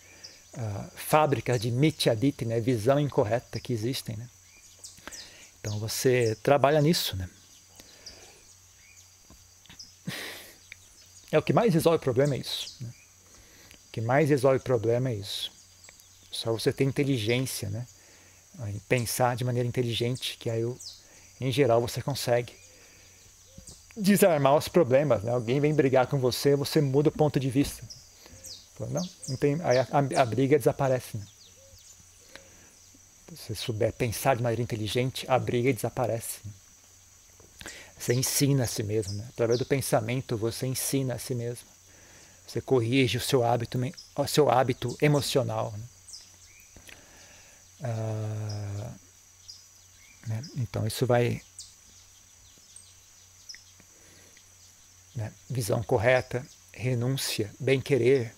uh, 0.53 0.91
fábricas 0.95 1.59
de 1.59 1.71
mityadite, 1.71 2.45
né? 2.45 2.59
visão 2.59 2.99
incorreta 2.99 3.59
que 3.59 3.73
existem. 3.73 4.15
Né? 4.15 4.29
Então 5.59 5.79
você 5.79 6.37
trabalha 6.43 6.79
nisso. 6.79 7.17
Né? 7.17 7.27
É 11.31 11.39
o 11.39 11.41
que 11.41 11.53
mais 11.53 11.73
resolve 11.73 11.97
o 11.97 12.01
problema 12.01 12.35
é 12.35 12.37
isso. 12.37 12.77
Né? 12.79 12.89
O 13.87 13.91
que 13.91 14.01
mais 14.01 14.29
resolve 14.29 14.57
o 14.57 14.61
problema 14.61 15.09
é 15.09 15.15
isso. 15.15 15.51
Só 16.31 16.51
você 16.51 16.71
ter 16.71 16.83
inteligência, 16.83 17.69
né? 17.69 17.85
Em 18.59 18.79
pensar 18.87 19.35
de 19.35 19.43
maneira 19.43 19.67
inteligente, 19.67 20.37
que 20.37 20.49
aí, 20.49 20.63
em 21.39 21.51
geral, 21.51 21.81
você 21.81 22.01
consegue 22.01 22.53
desarmar 23.95 24.55
os 24.55 24.67
problemas. 24.67 25.23
Né? 25.23 25.31
Alguém 25.31 25.59
vem 25.59 25.73
brigar 25.73 26.07
com 26.07 26.19
você, 26.19 26.55
você 26.55 26.81
muda 26.81 27.09
o 27.09 27.11
ponto 27.11 27.39
de 27.39 27.49
vista. 27.49 27.83
Não, 28.79 29.07
não 29.29 29.37
tem, 29.37 29.59
aí 29.61 29.77
a, 29.77 29.87
a, 29.91 30.21
a 30.21 30.25
briga 30.25 30.57
desaparece. 30.57 31.17
Né? 31.17 31.25
Se 33.35 33.35
você 33.35 33.55
souber 33.55 33.93
pensar 33.93 34.35
de 34.35 34.43
maneira 34.43 34.61
inteligente, 34.61 35.25
a 35.29 35.37
briga 35.37 35.71
desaparece. 35.71 36.39
Né? 36.43 36.51
Você 37.97 38.13
ensina 38.13 38.63
a 38.63 38.67
si 38.67 38.81
mesmo. 38.81 39.13
Né? 39.13 39.25
Através 39.29 39.59
do 39.59 39.65
pensamento, 39.65 40.35
você 40.35 40.65
ensina 40.65 41.13
a 41.13 41.19
si 41.19 41.35
mesmo. 41.35 41.67
Você 42.47 42.59
corrige 42.59 43.17
o 43.17 43.21
seu 43.21 43.43
hábito, 43.43 43.79
o 44.15 44.27
seu 44.27 44.49
hábito 44.49 44.97
emocional. 44.99 45.71
Né? 45.77 45.83
Ah, 47.83 48.91
né? 50.27 50.41
Então, 50.57 50.85
isso 50.85 51.05
vai. 51.05 51.41
Né? 55.15 55.31
Visão 55.49 55.81
correta, 55.83 56.45
renúncia, 56.71 57.51
bem-querer. 57.59 58.33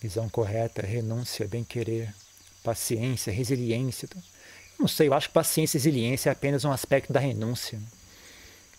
Visão 0.00 0.28
correta, 0.28 0.82
renúncia, 0.84 1.46
bem-querer, 1.46 2.12
paciência, 2.62 3.32
resiliência. 3.32 4.08
Não 4.78 4.88
sei, 4.88 5.06
eu 5.06 5.14
acho 5.14 5.28
que 5.28 5.34
paciência 5.34 5.76
e 5.76 5.78
resiliência 5.78 6.28
é 6.28 6.32
apenas 6.32 6.64
um 6.64 6.72
aspecto 6.72 7.12
da 7.12 7.20
renúncia. 7.20 7.80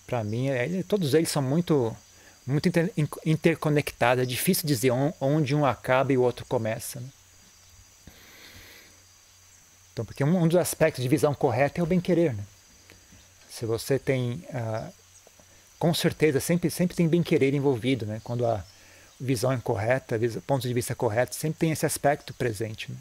Para 0.06 0.22
mim, 0.22 0.50
é, 0.50 0.84
todos 0.84 1.14
eles 1.14 1.30
são 1.30 1.42
muito, 1.42 1.96
muito 2.46 2.68
inter, 2.68 2.92
interconectados. 3.26 4.22
É 4.22 4.26
difícil 4.26 4.68
dizer 4.68 4.92
onde 5.22 5.56
um 5.56 5.66
acaba 5.66 6.12
e 6.12 6.18
o 6.18 6.22
outro 6.22 6.46
começa. 6.46 7.00
Né? 7.00 7.08
Então, 9.94 10.04
porque 10.04 10.24
um, 10.24 10.48
dos 10.48 10.58
aspectos 10.60 11.04
de 11.04 11.08
visão 11.08 11.34
correta 11.36 11.80
é 11.80 11.84
o 11.84 11.86
bem-querer. 11.86 12.34
Né? 12.34 12.44
Se 13.48 13.66
você 13.66 14.00
tem, 14.00 14.44
ah, 14.52 14.90
com 15.78 15.94
certeza, 15.94 16.40
sempre, 16.40 16.72
sempre 16.72 16.96
tem 16.96 17.08
bem-querer 17.08 17.54
envolvido. 17.54 18.06
Né? 18.06 18.20
Quando 18.24 18.46
a 18.46 18.66
visão 19.20 19.52
é 19.52 19.58
correta, 19.58 20.20
ponto 20.48 20.68
de 20.68 20.74
vista 20.74 20.96
correto, 20.96 21.36
sempre 21.36 21.60
tem 21.60 21.72
esse 21.72 21.86
aspecto 21.86 22.34
presente. 22.34 22.92
Né? 22.92 22.98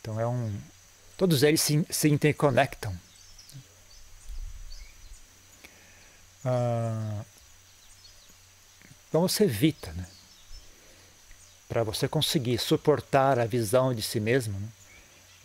Então, 0.00 0.20
é 0.20 0.26
um, 0.26 0.56
todos 1.16 1.42
eles 1.42 1.60
se, 1.60 1.84
se 1.90 2.08
interconectam. 2.08 2.96
Ah, 6.44 7.24
então 9.08 9.22
você 9.22 9.44
evita, 9.44 9.92
né? 9.92 10.06
para 11.68 11.82
você 11.82 12.06
conseguir 12.06 12.58
suportar 12.58 13.38
a 13.38 13.44
visão 13.44 13.92
de 13.92 14.02
si 14.02 14.20
mesmo, 14.20 14.58
né? 14.58 14.68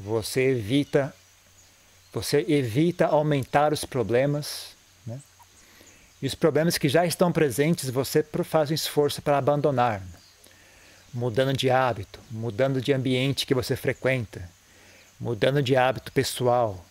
Você 0.04 0.50
evita 0.50 1.14
você 2.14 2.44
evita 2.48 3.06
aumentar 3.06 3.72
os 3.72 3.86
problemas 3.86 4.76
né? 5.06 5.20
e 6.22 6.28
os 6.28 6.36
problemas 6.36 6.78
que 6.78 6.90
já 6.90 7.06
estão 7.06 7.32
presentes 7.32 7.90
você 7.90 8.26
faz 8.44 8.72
um 8.72 8.74
esforço 8.74 9.22
para 9.22 9.38
abandonar 9.38 10.02
né? 10.02 10.08
mudando 11.14 11.56
de 11.56 11.70
hábito 11.70 12.20
mudando 12.32 12.82
de 12.82 12.92
ambiente 12.92 13.46
que 13.46 13.54
você 13.54 13.76
frequenta 13.76 14.50
mudando 15.20 15.62
de 15.62 15.76
hábito 15.76 16.12
pessoal 16.12 16.84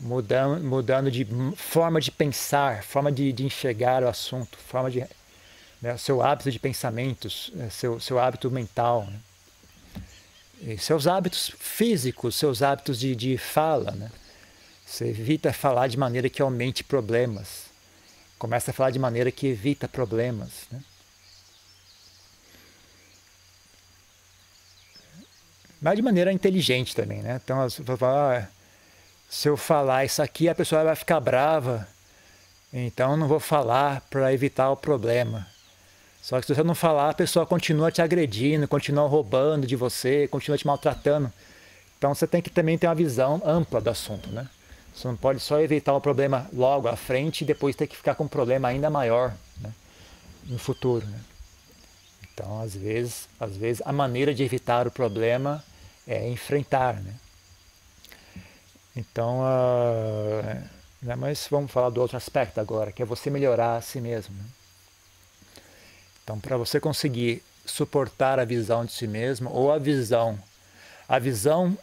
mudando 0.00 0.62
mudando 0.64 1.10
de 1.10 1.26
forma 1.56 2.00
de 2.00 2.10
pensar 2.10 2.82
forma 2.82 3.12
de, 3.12 3.32
de 3.32 3.44
enxergar 3.44 4.02
o 4.02 4.08
assunto 4.08 4.56
forma 4.56 4.90
de 4.90 5.04
né? 5.82 5.96
seu 5.98 6.22
hábito 6.22 6.50
de 6.50 6.58
pensamentos 6.58 7.52
eh, 7.58 7.68
seu 7.70 8.00
seu 8.00 8.18
hábito 8.18 8.50
mental 8.50 9.04
né? 9.04 9.20
Seus 10.78 11.06
hábitos 11.06 11.52
físicos, 11.58 12.34
seus 12.34 12.62
hábitos 12.62 12.98
de, 12.98 13.14
de 13.14 13.38
fala. 13.38 13.90
Né? 13.92 14.10
Você 14.86 15.06
evita 15.06 15.52
falar 15.52 15.88
de 15.88 15.96
maneira 15.96 16.28
que 16.28 16.42
aumente 16.42 16.82
problemas. 16.82 17.66
Começa 18.38 18.70
a 18.70 18.74
falar 18.74 18.90
de 18.90 18.98
maneira 18.98 19.30
que 19.30 19.46
evita 19.46 19.88
problemas. 19.88 20.50
Né? 20.70 20.80
Mas 25.80 25.96
de 25.96 26.02
maneira 26.02 26.32
inteligente 26.32 26.94
também. 26.94 27.22
Né? 27.22 27.40
Então, 27.42 27.60
ah, 27.60 28.48
se 29.28 29.48
eu 29.48 29.56
falar 29.56 30.04
isso 30.04 30.22
aqui, 30.22 30.48
a 30.48 30.54
pessoa 30.54 30.84
vai 30.84 30.96
ficar 30.96 31.20
brava. 31.20 31.86
Então, 32.72 33.16
não 33.16 33.28
vou 33.28 33.40
falar 33.40 34.00
para 34.10 34.32
evitar 34.32 34.70
o 34.70 34.76
problema. 34.76 35.46
Só 36.26 36.40
que 36.40 36.46
se 36.48 36.52
você 36.56 36.64
não 36.64 36.74
falar, 36.74 37.10
a 37.10 37.14
pessoa 37.14 37.46
continua 37.46 37.92
te 37.92 38.02
agredindo, 38.02 38.66
continua 38.66 39.06
roubando 39.06 39.64
de 39.64 39.76
você, 39.76 40.26
continua 40.26 40.58
te 40.58 40.66
maltratando. 40.66 41.32
Então 41.96 42.12
você 42.12 42.26
tem 42.26 42.42
que 42.42 42.50
também 42.50 42.76
ter 42.76 42.88
uma 42.88 42.96
visão 42.96 43.40
ampla 43.44 43.80
do 43.80 43.88
assunto, 43.90 44.28
né? 44.30 44.48
Você 44.92 45.06
não 45.06 45.14
pode 45.14 45.38
só 45.38 45.60
evitar 45.60 45.94
o 45.94 46.00
problema 46.00 46.50
logo 46.52 46.88
à 46.88 46.96
frente 46.96 47.42
e 47.42 47.44
depois 47.44 47.76
ter 47.76 47.86
que 47.86 47.96
ficar 47.96 48.16
com 48.16 48.24
um 48.24 48.28
problema 48.28 48.66
ainda 48.66 48.90
maior 48.90 49.34
né? 49.60 49.72
no 50.46 50.58
futuro. 50.58 51.06
Né? 51.06 51.20
Então, 52.34 52.60
às 52.60 52.74
vezes, 52.74 53.28
às 53.38 53.56
vezes, 53.56 53.80
a 53.86 53.92
maneira 53.92 54.34
de 54.34 54.42
evitar 54.42 54.88
o 54.88 54.90
problema 54.90 55.62
é 56.08 56.28
enfrentar. 56.28 56.94
Né? 56.94 57.14
Então, 58.96 59.42
uh, 59.42 60.60
né? 61.00 61.14
mas 61.14 61.46
vamos 61.48 61.70
falar 61.70 61.90
do 61.90 62.00
outro 62.00 62.16
aspecto 62.16 62.58
agora, 62.58 62.90
que 62.90 63.00
é 63.00 63.06
você 63.06 63.30
melhorar 63.30 63.76
a 63.76 63.80
si 63.80 64.00
mesmo. 64.00 64.34
Né? 64.34 64.44
Então, 66.26 66.40
para 66.40 66.56
você 66.56 66.80
conseguir 66.80 67.40
suportar 67.64 68.40
a 68.40 68.44
visão 68.44 68.84
de 68.84 68.90
si 68.90 69.06
mesmo 69.06 69.48
ou 69.48 69.70
a 69.70 69.78
visão, 69.78 70.36
a 71.08 71.20
visão, 71.20 71.78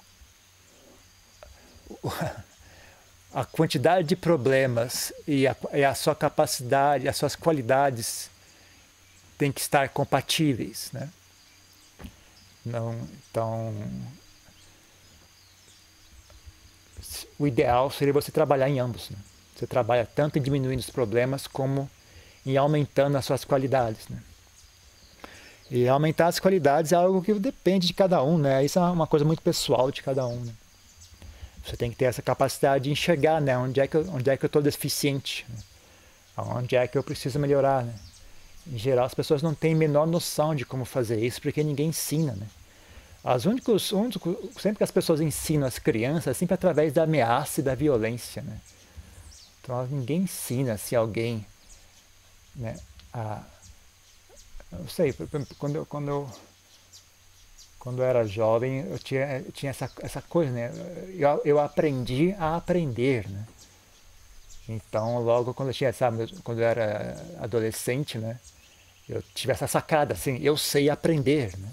a 3.33 3.45
quantidade 3.45 4.05
de 4.05 4.17
problemas 4.17 5.13
e 5.25 5.47
a, 5.47 5.55
e 5.71 5.85
a 5.85 5.95
sua 5.95 6.13
capacidade, 6.13 7.07
as 7.07 7.15
suas 7.15 7.37
qualidades 7.37 8.29
têm 9.37 9.49
que 9.49 9.61
estar 9.61 9.87
compatíveis, 9.87 10.89
né? 10.91 11.09
Não, 12.65 12.99
então, 13.31 13.73
o 17.39 17.47
ideal 17.47 17.89
seria 17.91 18.11
você 18.11 18.29
trabalhar 18.29 18.67
em 18.67 18.81
ambos. 18.81 19.09
Né? 19.09 19.17
Você 19.55 19.65
trabalha 19.65 20.05
tanto 20.05 20.37
em 20.37 20.41
diminuindo 20.41 20.81
os 20.81 20.89
problemas 20.89 21.47
como 21.47 21.89
em 22.45 22.57
aumentando 22.57 23.17
as 23.17 23.23
suas 23.23 23.45
qualidades. 23.45 24.09
Né? 24.09 24.21
E 25.73 25.89
aumentar 25.89 26.27
as 26.27 26.37
qualidades 26.37 26.91
é 26.91 26.95
algo 26.95 27.19
que 27.19 27.33
depende 27.33 27.87
de 27.87 27.95
cada 27.95 28.21
um, 28.21 28.37
né? 28.37 28.63
Isso 28.63 28.77
é 28.77 28.81
uma 28.83 29.07
coisa 29.07 29.25
muito 29.25 29.41
pessoal 29.41 29.89
de 29.89 30.03
cada 30.03 30.27
um. 30.27 30.39
Né? 30.39 30.53
Você 31.65 31.75
tem 31.75 31.89
que 31.89 31.97
ter 31.97 32.05
essa 32.05 32.21
capacidade 32.21 32.83
de 32.83 32.91
enxergar, 32.91 33.41
né? 33.41 33.57
Onde 33.57 33.79
é 33.79 33.87
que 33.87 33.97
eu, 33.97 34.07
onde 34.13 34.29
é 34.29 34.37
que 34.37 34.45
eu 34.45 34.47
estou 34.47 34.61
deficiente? 34.61 35.43
Né? 35.49 35.57
Onde 36.37 36.75
é 36.75 36.85
que 36.85 36.95
eu 36.95 37.01
preciso 37.01 37.39
melhorar, 37.39 37.83
né? 37.85 37.95
Em 38.67 38.77
geral, 38.77 39.03
as 39.03 39.15
pessoas 39.15 39.41
não 39.41 39.55
têm 39.55 39.73
a 39.73 39.77
menor 39.77 40.05
noção 40.05 40.53
de 40.53 40.63
como 40.63 40.85
fazer 40.85 41.19
isso, 41.19 41.41
porque 41.41 41.63
ninguém 41.63 41.89
ensina, 41.89 42.33
né? 42.33 42.45
As 43.23 43.45
únicos, 43.45 43.91
sempre 44.59 44.77
que 44.77 44.83
as 44.83 44.91
pessoas 44.91 45.21
ensinam 45.21 45.65
as 45.65 45.79
crianças, 45.79 46.27
é 46.27 46.33
sempre 46.35 46.53
através 46.53 46.93
da 46.93 47.01
ameaça 47.01 47.61
e 47.61 47.63
da 47.63 47.73
violência, 47.73 48.43
né? 48.43 48.59
Então, 49.59 49.87
ninguém 49.87 50.21
ensina 50.21 50.77
se 50.77 50.95
alguém 50.95 51.43
né, 52.55 52.77
a 53.11 53.41
não 54.79 54.87
sei, 54.87 55.13
quando 55.57 55.75
eu, 55.75 55.85
quando 55.85 56.07
eu, 56.07 56.29
quando 57.79 58.01
eu 58.01 58.05
era 58.05 58.25
jovem, 58.25 58.85
eu 58.89 58.99
tinha, 58.99 59.39
eu 59.45 59.51
tinha 59.51 59.69
essa, 59.69 59.91
essa 59.99 60.21
coisa, 60.21 60.51
né? 60.51 60.71
Eu, 61.17 61.41
eu 61.43 61.59
aprendi 61.59 62.33
a 62.39 62.55
aprender, 62.55 63.29
né? 63.29 63.45
Então, 64.67 65.21
logo 65.21 65.53
quando 65.53 65.69
eu 65.69 65.73
tinha, 65.73 65.91
sabe, 65.91 66.27
quando 66.43 66.59
eu 66.59 66.65
era 66.65 67.21
adolescente, 67.39 68.17
né? 68.17 68.39
Eu 69.07 69.21
tive 69.35 69.51
essa 69.51 69.67
sacada, 69.67 70.13
assim, 70.13 70.39
eu 70.41 70.55
sei 70.55 70.89
aprender, 70.89 71.57
né? 71.57 71.69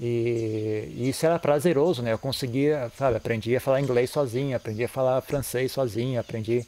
E, 0.00 0.92
e 0.96 1.08
isso 1.08 1.24
era 1.24 1.38
prazeroso, 1.38 2.02
né? 2.02 2.12
Eu 2.12 2.18
conseguia, 2.18 2.90
sabe, 2.98 3.16
aprendi 3.16 3.54
a 3.54 3.60
falar 3.60 3.80
inglês 3.80 4.10
sozinho, 4.10 4.56
aprendi 4.56 4.82
a 4.84 4.88
falar 4.88 5.20
francês 5.22 5.70
sozinho, 5.70 6.18
aprendi 6.18 6.66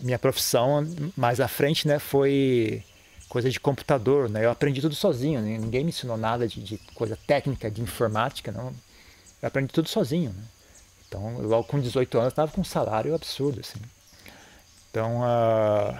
minha 0.00 0.18
profissão 0.18 0.86
mais 1.14 1.40
à 1.40 1.48
frente, 1.48 1.86
né? 1.86 1.98
Foi 1.98 2.82
coisa 3.28 3.50
de 3.50 3.58
computador, 3.58 4.28
né? 4.28 4.44
Eu 4.44 4.50
aprendi 4.50 4.80
tudo 4.80 4.94
sozinho, 4.94 5.40
né? 5.40 5.58
ninguém 5.58 5.84
me 5.84 5.90
ensinou 5.90 6.16
nada 6.16 6.46
de, 6.46 6.62
de, 6.62 6.78
coisa 6.94 7.18
técnica, 7.26 7.70
de 7.70 7.82
informática, 7.82 8.52
não. 8.52 8.72
Eu 9.42 9.48
aprendi 9.48 9.72
tudo 9.72 9.88
sozinho, 9.88 10.30
né? 10.30 10.44
Então, 11.08 11.38
logo 11.40 11.64
com 11.64 11.80
18 11.80 12.18
anos, 12.18 12.32
estava 12.32 12.50
com 12.50 12.60
um 12.60 12.64
salário 12.64 13.14
absurdo, 13.14 13.60
assim. 13.60 13.80
Então, 14.90 15.20
uh, 15.20 15.96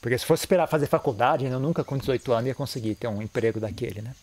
porque 0.00 0.18
se 0.18 0.26
fosse 0.26 0.42
esperar 0.42 0.66
fazer 0.66 0.86
faculdade, 0.86 1.44
eu 1.46 1.60
nunca 1.60 1.82
com 1.82 1.96
18 1.96 2.32
anos 2.32 2.46
ia 2.46 2.54
conseguir 2.54 2.94
ter 2.94 3.08
um 3.08 3.22
emprego 3.22 3.58
daquele, 3.58 4.02
né? 4.02 4.14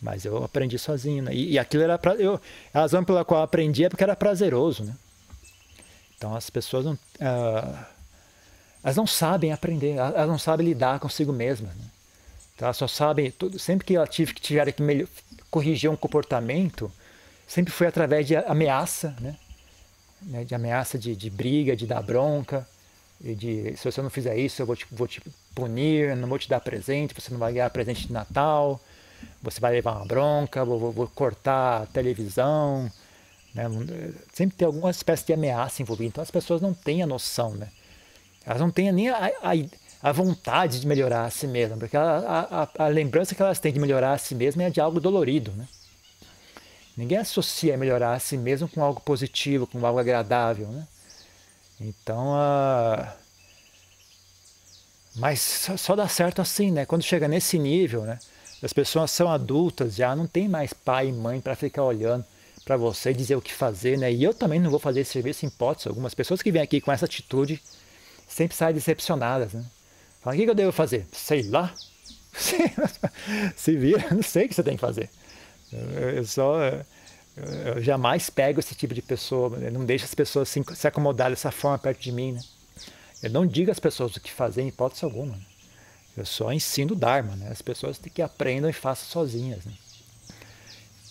Mas 0.00 0.24
eu 0.24 0.42
aprendi 0.44 0.78
sozinho, 0.78 1.22
né? 1.22 1.34
E, 1.34 1.52
e 1.52 1.58
aquilo 1.58 1.82
era 1.82 1.98
pra, 1.98 2.14
eu, 2.14 2.40
a 2.72 2.80
razão 2.80 3.04
pela 3.04 3.24
qual 3.24 3.40
eu 3.40 3.44
aprendi 3.44 3.84
é 3.84 3.88
porque 3.88 4.04
era 4.04 4.16
prazeroso, 4.16 4.84
né? 4.84 4.94
Então 6.16 6.34
as 6.34 6.50
pessoas 6.50 6.84
não, 6.84 6.92
uh, 6.92 7.86
elas 8.84 8.96
não 8.96 9.06
sabem 9.06 9.52
aprender, 9.52 9.96
elas 9.96 10.28
não 10.28 10.38
sabem 10.38 10.66
lidar 10.66 11.00
consigo 11.00 11.32
mesmas. 11.32 11.74
Né? 11.74 11.84
Então 12.54 12.66
elas 12.66 12.76
só 12.76 12.86
sabem, 12.86 13.32
sempre 13.58 13.86
que 13.86 13.96
elas 13.96 14.10
tive, 14.10 14.34
tiveram 14.34 14.70
que 14.70 14.82
melhor, 14.82 15.08
corrigir 15.50 15.90
um 15.90 15.96
comportamento, 15.96 16.92
sempre 17.48 17.72
foi 17.72 17.86
através 17.86 18.26
de 18.26 18.36
ameaça, 18.36 19.16
né? 19.20 19.36
né? 20.22 20.44
De 20.44 20.54
ameaça 20.54 20.98
de, 20.98 21.16
de 21.16 21.30
briga, 21.30 21.74
de 21.74 21.86
dar 21.86 22.02
bronca, 22.02 22.68
de 23.20 23.74
se 23.76 23.90
você 23.90 24.02
não 24.02 24.10
fizer 24.10 24.36
isso 24.36 24.60
eu 24.60 24.66
vou 24.66 24.76
te, 24.76 24.86
vou 24.92 25.08
te 25.08 25.22
punir, 25.54 26.14
não 26.16 26.28
vou 26.28 26.38
te 26.38 26.48
dar 26.48 26.60
presente, 26.60 27.14
você 27.14 27.30
não 27.30 27.38
vai 27.38 27.52
ganhar 27.54 27.70
presente 27.70 28.06
de 28.06 28.12
Natal 28.12 28.80
você 29.42 29.60
vai 29.60 29.72
levar 29.72 29.96
uma 29.96 30.06
bronca, 30.06 30.64
vou, 30.64 30.78
vou, 30.78 30.92
vou 30.92 31.08
cortar 31.08 31.82
a 31.82 31.86
televisão. 31.86 32.90
Né? 33.54 33.64
Sempre 34.32 34.56
tem 34.56 34.66
alguma 34.66 34.90
espécie 34.90 35.26
de 35.26 35.32
ameaça 35.32 35.82
envolvida. 35.82 36.08
Então 36.08 36.22
as 36.22 36.30
pessoas 36.30 36.60
não 36.60 36.74
têm 36.74 37.02
a 37.02 37.06
noção, 37.06 37.54
né? 37.54 37.68
Elas 38.46 38.60
não 38.60 38.70
têm 38.70 38.92
nem 38.92 39.08
a, 39.08 39.32
a, 39.42 39.52
a 40.02 40.12
vontade 40.12 40.80
de 40.80 40.86
melhorar 40.86 41.24
a 41.24 41.30
si 41.30 41.46
mesmas, 41.46 41.78
porque 41.78 41.96
a, 41.96 42.68
a, 42.78 42.84
a, 42.84 42.88
lembrança 42.88 43.34
que 43.34 43.42
elas 43.42 43.58
têm 43.58 43.72
de 43.72 43.80
melhorar 43.80 44.12
a 44.12 44.18
si 44.18 44.34
mesmas 44.34 44.66
é 44.66 44.70
de 44.70 44.80
algo 44.80 45.00
dolorido, 45.00 45.50
né? 45.52 45.66
Ninguém 46.96 47.18
associa 47.18 47.76
melhorar 47.76 48.12
a 48.12 48.18
si 48.20 48.36
mesmo 48.36 48.68
com 48.68 48.82
algo 48.82 49.00
positivo, 49.00 49.66
com 49.66 49.84
algo 49.84 49.98
agradável, 49.98 50.68
né? 50.68 50.86
Então, 51.80 52.32
uh... 52.32 53.08
mas 55.16 55.40
só, 55.40 55.76
só 55.76 55.96
dá 55.96 56.06
certo 56.06 56.40
assim, 56.40 56.70
né? 56.70 56.86
Quando 56.86 57.02
chega 57.02 57.26
nesse 57.26 57.58
nível, 57.58 58.02
né? 58.02 58.18
As 58.62 58.72
pessoas 58.72 59.10
são 59.10 59.30
adultas 59.30 59.94
já, 59.96 60.14
não 60.14 60.26
tem 60.26 60.48
mais 60.48 60.72
pai 60.72 61.08
e 61.08 61.12
mãe 61.12 61.40
para 61.40 61.56
ficar 61.56 61.82
olhando 61.82 62.24
para 62.64 62.76
você 62.76 63.10
e 63.10 63.14
dizer 63.14 63.36
o 63.36 63.42
que 63.42 63.52
fazer, 63.52 63.98
né? 63.98 64.12
E 64.12 64.22
eu 64.22 64.32
também 64.32 64.60
não 64.60 64.70
vou 64.70 64.78
fazer 64.78 65.00
esse 65.00 65.12
serviço 65.12 65.44
em 65.44 65.48
hipótese. 65.48 65.88
Algumas 65.88 66.14
pessoas 66.14 66.40
que 66.40 66.50
vêm 66.50 66.62
aqui 66.62 66.80
com 66.80 66.90
essa 66.90 67.04
atitude 67.04 67.60
sempre 68.26 68.56
saem 68.56 68.74
decepcionadas, 68.74 69.52
né? 69.52 69.64
O 70.24 70.30
que 70.30 70.42
eu 70.44 70.54
devo 70.54 70.72
fazer? 70.72 71.06
Sei 71.12 71.42
lá. 71.42 71.72
Se 73.56 73.76
vira, 73.76 74.06
não 74.10 74.22
sei 74.22 74.46
o 74.46 74.48
que 74.48 74.54
você 74.54 74.62
tem 74.62 74.74
que 74.74 74.80
fazer. 74.80 75.10
Eu 75.72 76.24
só... 76.24 76.58
Eu 77.36 77.82
jamais 77.82 78.30
pego 78.30 78.60
esse 78.60 78.74
tipo 78.74 78.94
de 78.94 79.02
pessoa, 79.02 79.58
não 79.70 79.84
deixo 79.84 80.04
as 80.04 80.14
pessoas 80.14 80.48
se, 80.48 80.62
se 80.74 80.86
acomodar 80.86 81.30
dessa 81.30 81.50
forma 81.50 81.76
perto 81.78 82.00
de 82.00 82.12
mim, 82.12 82.32
né? 82.32 82.40
Eu 83.24 83.30
não 83.30 83.46
digo 83.46 83.70
às 83.70 83.80
pessoas 83.80 84.14
o 84.14 84.20
que 84.20 84.30
fazer 84.30 84.62
em 84.62 84.68
hipótese 84.68 85.04
alguma. 85.04 85.34
Né? 85.34 85.42
Eu 86.16 86.26
só 86.26 86.52
ensino 86.52 86.92
o 86.92 86.96
Dharma, 86.96 87.34
né? 87.34 87.48
As 87.50 87.62
pessoas 87.62 87.98
têm 87.98 88.12
que 88.12 88.22
aprendam 88.22 88.70
e 88.70 88.72
façam 88.72 89.08
sozinhas. 89.08 89.64
Né? 89.64 89.72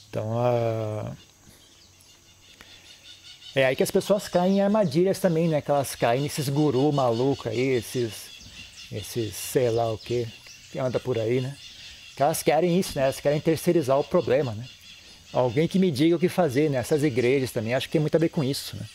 Então, 0.09 0.29
uh... 0.31 1.17
é 3.55 3.65
aí 3.65 3.75
que 3.75 3.83
as 3.83 3.91
pessoas 3.91 4.27
caem 4.27 4.57
em 4.57 4.61
armadilhas 4.61 5.19
também, 5.19 5.47
né? 5.47 5.61
Que 5.61 5.69
elas 5.69 5.95
caem 5.95 6.23
nesses 6.23 6.49
guru 6.49 6.91
malucos 6.91 7.47
aí, 7.47 7.59
esses, 7.59 8.13
esses 8.91 9.35
sei 9.35 9.69
lá 9.69 9.91
o 9.91 9.97
que, 9.97 10.27
que 10.71 10.79
anda 10.79 10.99
por 10.99 11.19
aí, 11.19 11.39
né? 11.39 11.55
Que 12.15 12.23
elas 12.23 12.41
querem 12.41 12.79
isso, 12.79 12.97
né? 12.97 13.03
Elas 13.03 13.19
querem 13.19 13.39
terceirizar 13.39 13.99
o 13.99 14.03
problema, 14.03 14.53
né? 14.53 14.65
Alguém 15.31 15.67
que 15.67 15.79
me 15.79 15.91
diga 15.91 16.15
o 16.15 16.19
que 16.19 16.29
fazer, 16.29 16.69
né? 16.69 16.77
Essas 16.77 17.03
igrejas 17.03 17.51
também, 17.51 17.73
acho 17.73 17.87
que 17.87 17.93
tem 17.93 18.01
muito 18.01 18.15
a 18.15 18.19
ver 18.19 18.29
com 18.29 18.43
isso, 18.43 18.75
né? 18.75 18.85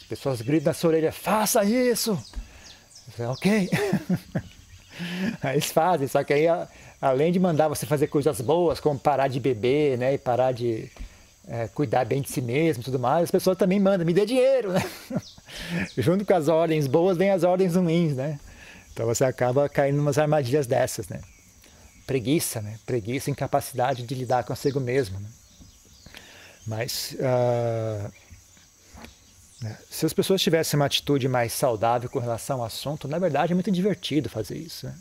As 0.00 0.06
pessoas 0.06 0.40
gritam 0.40 0.70
na 0.70 0.74
sua 0.74 0.90
orelha, 0.90 1.12
faça 1.12 1.64
isso! 1.64 2.18
Ok. 3.18 3.68
Eles 5.52 5.72
fazem, 5.72 6.06
só 6.06 6.22
que 6.22 6.32
aí, 6.32 6.46
além 7.00 7.32
de 7.32 7.40
mandar 7.40 7.68
você 7.68 7.86
fazer 7.86 8.08
coisas 8.08 8.40
boas, 8.40 8.80
como 8.80 8.98
parar 8.98 9.28
de 9.28 9.40
beber, 9.40 9.96
né, 9.98 10.14
e 10.14 10.18
parar 10.18 10.52
de 10.52 10.90
é, 11.50 11.66
cuidar 11.66 12.04
bem 12.04 12.22
de 12.22 12.30
si 12.30 12.40
mesmo 12.40 12.82
tudo 12.82 12.98
mais, 12.98 13.24
as 13.24 13.30
pessoas 13.30 13.58
também 13.58 13.80
mandam, 13.80 14.06
me 14.06 14.14
dê 14.14 14.24
dinheiro, 14.24 14.72
né? 14.72 14.82
Junto 15.98 16.24
com 16.24 16.34
as 16.34 16.46
ordens 16.46 16.86
boas 16.86 17.18
vem 17.18 17.30
as 17.30 17.42
ordens 17.42 17.74
ruins, 17.74 18.14
né? 18.14 18.38
Então 18.92 19.04
você 19.04 19.24
acaba 19.24 19.68
caindo 19.68 19.96
em 19.96 20.00
umas 20.00 20.16
armadilhas 20.16 20.66
dessas, 20.66 21.08
né? 21.08 21.20
Preguiça, 22.06 22.62
né? 22.62 22.78
Preguiça, 22.86 23.30
incapacidade 23.30 24.04
de 24.04 24.14
lidar 24.14 24.44
consigo 24.44 24.78
mesmo, 24.78 25.18
né? 25.18 25.28
Mas 26.66 27.16
uh? 27.18 28.12
Se 29.90 30.06
as 30.06 30.12
pessoas 30.12 30.40
tivessem 30.40 30.78
uma 30.78 30.86
atitude 30.86 31.28
mais 31.28 31.52
saudável 31.52 32.08
com 32.08 32.18
relação 32.18 32.60
ao 32.60 32.66
assunto, 32.66 33.06
na 33.06 33.18
verdade 33.18 33.52
é 33.52 33.54
muito 33.54 33.70
divertido 33.70 34.30
fazer 34.30 34.56
isso. 34.56 34.86
Né? 34.86 34.94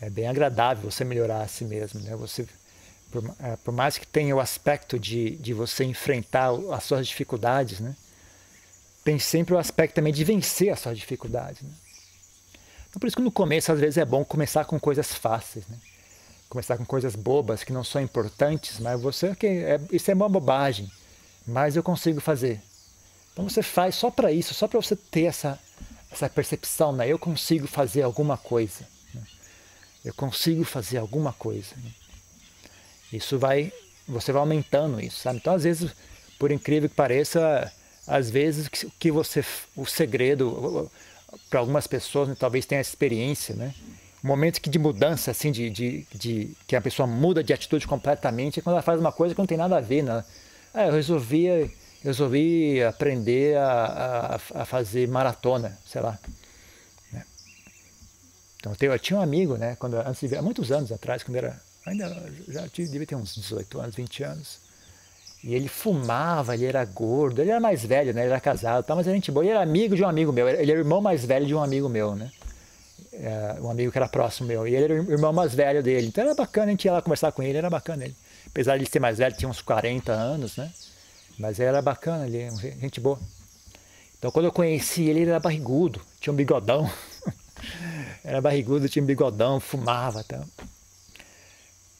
É 0.00 0.10
bem 0.10 0.26
agradável 0.26 0.90
você 0.90 1.04
melhorar 1.04 1.42
a 1.42 1.46
si 1.46 1.64
mesmo. 1.64 2.00
Né? 2.00 2.16
Você, 2.16 2.48
por, 3.12 3.22
é, 3.38 3.56
por, 3.56 3.72
mais 3.72 3.98
que 3.98 4.06
tenha 4.06 4.34
o 4.34 4.40
aspecto 4.40 4.98
de, 4.98 5.36
de 5.36 5.52
você 5.52 5.84
enfrentar 5.84 6.50
as 6.72 6.84
suas 6.84 7.06
dificuldades, 7.06 7.78
né? 7.78 7.94
tem 9.04 9.18
sempre 9.18 9.54
o 9.54 9.58
aspecto 9.58 9.94
também 9.94 10.12
de 10.12 10.24
vencer 10.24 10.70
as 10.70 10.80
suas 10.80 10.96
dificuldades. 10.96 11.60
Né? 11.60 11.70
Então, 12.88 12.98
por 12.98 13.06
isso 13.06 13.16
que 13.16 13.22
no 13.22 13.30
começo, 13.30 13.70
às 13.70 13.78
vezes, 13.78 13.98
é 13.98 14.04
bom 14.04 14.24
começar 14.24 14.64
com 14.64 14.80
coisas 14.80 15.12
fáceis. 15.12 15.66
Né? 15.68 15.76
Começar 16.48 16.78
com 16.78 16.84
coisas 16.84 17.14
bobas 17.14 17.62
que 17.62 17.72
não 17.72 17.84
são 17.84 18.00
importantes, 18.00 18.78
mas 18.78 19.00
você, 19.00 19.34
que 19.34 19.46
é, 19.46 19.80
isso 19.90 20.10
é 20.10 20.14
uma 20.14 20.28
bobagem, 20.28 20.90
mas 21.46 21.76
eu 21.76 21.82
consigo 21.82 22.20
fazer. 22.20 22.60
Então 23.32 23.48
você 23.48 23.62
faz 23.62 23.94
só 23.94 24.10
para 24.10 24.32
isso, 24.32 24.52
só 24.54 24.68
para 24.68 24.80
você 24.80 24.94
ter 24.94 25.24
essa, 25.24 25.58
essa 26.10 26.28
percepção, 26.28 26.92
né? 26.92 27.08
Eu 27.08 27.18
consigo 27.18 27.66
fazer 27.66 28.02
alguma 28.02 28.36
coisa. 28.36 28.86
Né? 29.14 29.22
Eu 30.04 30.12
consigo 30.12 30.64
fazer 30.64 30.98
alguma 30.98 31.32
coisa. 31.32 31.74
Né? 31.76 31.90
Isso 33.12 33.38
vai, 33.38 33.72
você 34.06 34.32
vai 34.32 34.40
aumentando 34.40 35.00
isso, 35.00 35.18
sabe? 35.18 35.38
Então 35.38 35.54
às 35.54 35.64
vezes, 35.64 35.90
por 36.38 36.50
incrível 36.50 36.88
que 36.88 36.94
pareça, 36.94 37.70
às 38.06 38.30
vezes 38.30 38.68
que 38.68 39.10
você, 39.10 39.44
o 39.76 39.86
segredo 39.86 40.90
para 41.48 41.60
algumas 41.60 41.86
pessoas, 41.86 42.28
né, 42.28 42.36
talvez 42.38 42.66
tenha 42.66 42.80
experiência, 42.80 43.54
né? 43.54 43.74
Momentos 44.22 44.60
que 44.60 44.70
de 44.70 44.78
mudança, 44.78 45.32
assim, 45.32 45.50
de, 45.50 45.68
de, 45.68 46.06
de, 46.14 46.56
que 46.66 46.76
a 46.76 46.80
pessoa 46.80 47.06
muda 47.08 47.42
de 47.42 47.52
atitude 47.52 47.88
completamente, 47.88 48.60
é 48.60 48.62
quando 48.62 48.74
ela 48.74 48.82
faz 48.82 49.00
uma 49.00 49.10
coisa 49.10 49.34
que 49.34 49.40
não 49.40 49.46
tem 49.46 49.58
nada 49.58 49.76
a 49.78 49.80
ver, 49.80 50.02
né? 50.02 50.24
Ah, 50.72 50.86
eu 50.86 50.92
resolvi 50.92 51.72
resolvi 52.02 52.82
aprender 52.82 53.56
a, 53.56 54.40
a, 54.54 54.62
a 54.62 54.64
fazer 54.64 55.06
maratona, 55.08 55.78
sei 55.86 56.00
lá. 56.00 56.18
Né? 57.12 57.24
Então 58.58 58.74
eu 58.80 58.98
tinha 58.98 59.18
um 59.18 59.22
amigo, 59.22 59.56
né, 59.56 59.76
quando, 59.76 59.94
antes 59.94 60.28
de, 60.28 60.36
há 60.36 60.42
muitos 60.42 60.72
anos 60.72 60.90
atrás, 60.90 61.22
quando 61.22 61.36
era, 61.36 61.60
ainda 61.86 62.32
já 62.48 62.66
devia 62.72 63.06
ter 63.06 63.14
uns 63.14 63.34
18 63.34 63.80
anos, 63.80 63.94
20 63.94 64.22
anos, 64.22 64.58
e 65.42 65.54
ele 65.54 65.68
fumava, 65.68 66.54
ele 66.54 66.66
era 66.66 66.84
gordo, 66.84 67.40
ele 67.40 67.50
era 67.50 67.60
mais 67.60 67.84
velho, 67.84 68.14
né, 68.14 68.22
ele 68.22 68.30
era 68.30 68.40
casado, 68.40 68.84
tá, 68.84 68.94
mas 68.94 69.06
era 69.06 69.14
gente 69.14 69.30
boa, 69.30 69.44
ele 69.44 69.52
era 69.52 69.62
amigo 69.62 69.96
de 69.96 70.02
um 70.02 70.08
amigo 70.08 70.32
meu, 70.32 70.48
ele 70.48 70.70
era 70.70 70.80
irmão 70.80 71.00
mais 71.00 71.24
velho 71.24 71.46
de 71.46 71.54
um 71.54 71.62
amigo 71.62 71.88
meu, 71.88 72.14
né, 72.14 72.30
é, 73.12 73.56
um 73.60 73.70
amigo 73.70 73.90
que 73.90 73.98
era 73.98 74.08
próximo 74.08 74.46
meu, 74.46 74.66
e 74.66 74.74
ele 74.74 74.84
era 74.84 74.94
o 74.94 75.12
irmão 75.12 75.32
mais 75.32 75.54
velho 75.54 75.82
dele, 75.82 76.06
então 76.06 76.24
era 76.24 76.34
bacana, 76.34 76.66
a 76.66 76.70
gente 76.70 76.84
ia 76.84 76.92
lá 76.92 77.02
conversar 77.02 77.32
com 77.32 77.42
ele, 77.42 77.58
era 77.58 77.68
bacana 77.68 78.04
ele, 78.04 78.16
apesar 78.46 78.76
de 78.76 78.84
ele 78.84 78.90
ser 78.90 79.00
mais 79.00 79.18
velho, 79.18 79.36
tinha 79.36 79.48
uns 79.48 79.60
40 79.60 80.12
anos, 80.12 80.56
né, 80.56 80.70
mas 81.38 81.58
era 81.58 81.82
bacana, 81.82 82.26
ele 82.26 82.48
gente 82.80 83.00
boa. 83.00 83.18
Então 84.18 84.30
quando 84.30 84.44
eu 84.44 84.52
conheci 84.52 85.02
ele, 85.02 85.22
ele 85.22 85.30
era 85.30 85.40
barrigudo, 85.40 86.00
tinha 86.20 86.32
um 86.32 86.36
bigodão. 86.36 86.88
era 88.22 88.40
barrigudo, 88.40 88.88
tinha 88.88 89.02
um 89.02 89.06
bigodão, 89.06 89.58
fumava. 89.58 90.22
Tá? 90.22 90.44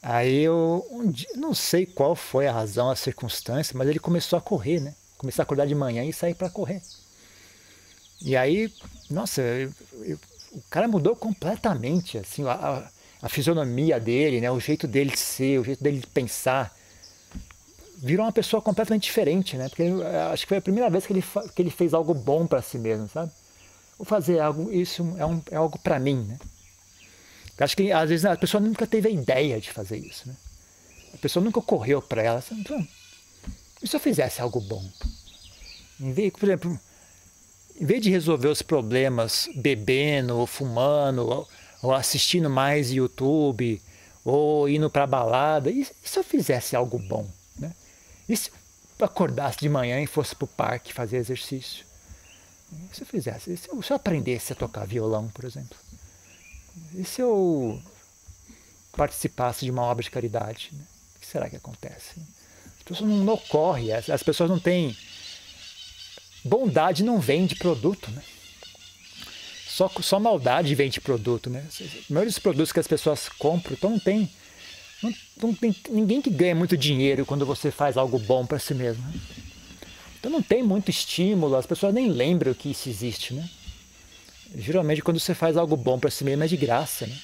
Aí 0.02 0.40
eu 0.40 0.84
um 0.90 1.10
dia, 1.10 1.28
não 1.36 1.54
sei 1.54 1.86
qual 1.86 2.16
foi 2.16 2.46
a 2.48 2.52
razão, 2.52 2.90
a 2.90 2.96
circunstância, 2.96 3.76
mas 3.76 3.88
ele 3.88 4.00
começou 4.00 4.36
a 4.38 4.42
correr, 4.42 4.80
né? 4.80 4.94
Começou 5.16 5.42
a 5.42 5.44
acordar 5.44 5.66
de 5.66 5.74
manhã 5.74 6.04
e 6.04 6.12
sair 6.12 6.34
para 6.34 6.50
correr. 6.50 6.82
E 8.20 8.36
aí, 8.36 8.72
nossa, 9.10 9.40
eu, 9.42 9.72
eu, 10.04 10.18
o 10.52 10.62
cara 10.70 10.88
mudou 10.88 11.14
completamente, 11.16 12.18
assim, 12.18 12.44
a, 12.46 12.52
a, 12.52 12.90
a 13.22 13.28
fisionomia 13.28 14.00
dele, 14.00 14.40
né? 14.40 14.50
O 14.50 14.60
jeito 14.60 14.86
dele 14.88 15.16
ser, 15.16 15.60
o 15.60 15.64
jeito 15.64 15.82
dele 15.82 16.02
pensar 16.12 16.74
virou 17.98 18.26
uma 18.26 18.32
pessoa 18.32 18.60
completamente 18.60 19.04
diferente, 19.04 19.56
né? 19.56 19.68
Porque 19.68 19.84
eh, 19.84 20.28
acho 20.32 20.42
que 20.44 20.48
foi 20.48 20.58
a 20.58 20.62
primeira 20.62 20.90
vez 20.90 21.06
que 21.06 21.12
ele, 21.12 21.24
que 21.54 21.62
ele 21.62 21.70
fez 21.70 21.94
algo 21.94 22.12
bom 22.12 22.46
para 22.46 22.60
si 22.60 22.76
mesmo, 22.76 23.08
sabe? 23.08 23.30
Vou 23.96 24.04
fazer 24.04 24.40
algo, 24.40 24.72
isso 24.72 25.14
é, 25.16 25.24
um, 25.24 25.40
é 25.50 25.56
algo 25.56 25.78
para 25.78 26.00
mim, 26.00 26.24
né? 26.28 26.38
Acho 27.58 27.76
que 27.76 27.92
às 27.92 28.08
vezes 28.08 28.24
a 28.24 28.36
pessoa 28.36 28.60
nunca 28.60 28.86
teve 28.86 29.08
a 29.08 29.10
ideia 29.10 29.60
de 29.60 29.70
fazer 29.70 29.98
isso, 29.98 30.28
né? 30.28 30.34
A 31.14 31.18
pessoa 31.18 31.44
nunca 31.44 31.58
ocorreu 31.58 32.00
para 32.00 32.22
ela, 32.22 32.38
assim, 32.38 32.64
e 33.82 33.88
se 33.88 33.96
eu 33.96 34.00
fizesse 34.00 34.40
algo 34.40 34.60
bom? 34.60 34.88
Em 36.00 36.12
vez, 36.12 36.32
por 36.32 36.44
exemplo, 36.44 36.80
em 37.78 37.84
vez 37.84 38.00
de 38.00 38.10
resolver 38.10 38.48
os 38.48 38.62
problemas 38.62 39.48
bebendo 39.56 40.36
ou 40.36 40.46
fumando 40.46 41.28
ou, 41.28 41.48
ou 41.82 41.92
assistindo 41.92 42.48
mais 42.48 42.92
YouTube 42.92 43.82
ou 44.24 44.68
indo 44.68 44.88
para 44.88 45.06
balada, 45.06 45.68
e 45.70 45.84
se 45.84 46.18
eu 46.18 46.22
fizesse 46.22 46.76
algo 46.76 46.98
bom? 46.98 47.28
E 48.28 48.36
se, 48.36 48.50
acordasse 49.00 49.58
de 49.58 49.68
manhã 49.68 50.00
e 50.00 50.06
fosse 50.06 50.34
para 50.34 50.44
o 50.44 50.48
parque 50.48 50.92
fazer 50.92 51.16
exercício? 51.16 51.84
E 52.72 52.96
se 52.96 53.02
eu 53.02 53.06
fizesse, 53.06 53.56
se 53.56 53.68
eu, 53.68 53.82
se 53.82 53.92
eu 53.92 53.96
aprendesse 53.96 54.52
a 54.52 54.56
tocar 54.56 54.86
violão, 54.86 55.28
por 55.28 55.44
exemplo? 55.44 55.76
E 56.94 57.04
se 57.04 57.20
eu 57.20 57.80
participasse 58.92 59.64
de 59.64 59.70
uma 59.70 59.82
obra 59.82 60.02
de 60.02 60.10
caridade? 60.10 60.70
Né? 60.72 60.84
O 61.16 61.20
que 61.20 61.26
será 61.26 61.48
que 61.48 61.56
acontece? 61.56 62.20
As 62.78 62.82
pessoas 62.84 63.10
não, 63.10 63.18
não 63.18 63.34
ocorrem, 63.34 63.92
as, 63.92 64.10
as 64.10 64.22
pessoas 64.22 64.50
não 64.50 64.58
têm. 64.58 64.96
Bondade 66.44 67.04
não 67.04 67.20
vende 67.20 67.54
produto, 67.54 68.10
né? 68.10 68.22
Só, 69.68 69.90
só 70.02 70.20
maldade 70.20 70.74
vende 70.74 71.00
produto, 71.00 71.48
né? 71.48 71.66
A 71.80 72.12
maioria 72.12 72.30
dos 72.30 72.38
produtos 72.38 72.72
que 72.72 72.80
as 72.80 72.86
pessoas 72.86 73.28
compram, 73.28 73.72
então 73.72 73.90
não 73.90 73.98
tem, 73.98 74.30
não, 75.02 75.14
não 75.40 75.54
tem 75.54 75.74
ninguém 75.88 76.20
que 76.20 76.28
ganha 76.28 76.54
muito 76.54 76.76
dinheiro 76.76 77.24
quando 77.24 77.46
você 77.46 77.70
faz 77.70 77.96
algo 77.96 78.18
bom 78.18 78.44
para 78.44 78.58
si 78.58 78.74
mesmo. 78.74 79.02
Né? 79.08 79.14
Então 80.18 80.30
não 80.30 80.42
tem 80.42 80.62
muito 80.62 80.90
estímulo, 80.90 81.56
as 81.56 81.66
pessoas 81.66 81.94
nem 81.94 82.10
lembram 82.10 82.52
que 82.52 82.70
isso 82.70 82.88
existe, 82.88 83.32
né? 83.32 83.48
Geralmente 84.54 85.02
quando 85.02 85.18
você 85.18 85.34
faz 85.34 85.56
algo 85.56 85.76
bom 85.76 85.98
para 85.98 86.10
si 86.10 86.24
mesmo 86.24 86.44
é 86.44 86.46
de 86.46 86.56
graça, 86.56 87.06
né? 87.06 87.16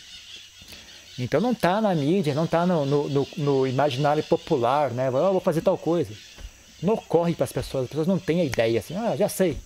Então 1.19 1.41
não 1.41 1.53
está 1.53 1.81
na 1.81 1.95
mídia, 1.95 2.35
não 2.35 2.45
está 2.45 2.65
no, 2.65 2.87
no, 2.87 3.09
no, 3.09 3.29
no, 3.37 3.67
imaginário 3.67 4.23
popular, 4.23 4.93
né? 4.93 5.11
Oh, 5.11 5.33
vou 5.33 5.41
fazer 5.41 5.61
tal 5.63 5.77
coisa. 5.77 6.13
Não 6.81 6.95
ocorre 6.95 7.35
para 7.35 7.45
as 7.45 7.53
pessoas, 7.53 7.85
as 7.85 7.91
pessoas 7.91 8.07
não 8.07 8.19
têm 8.19 8.41
a 8.41 8.45
ideia 8.45 8.79
assim, 8.79 8.95
ah, 8.95 9.17
já 9.17 9.29
sei, 9.29 9.59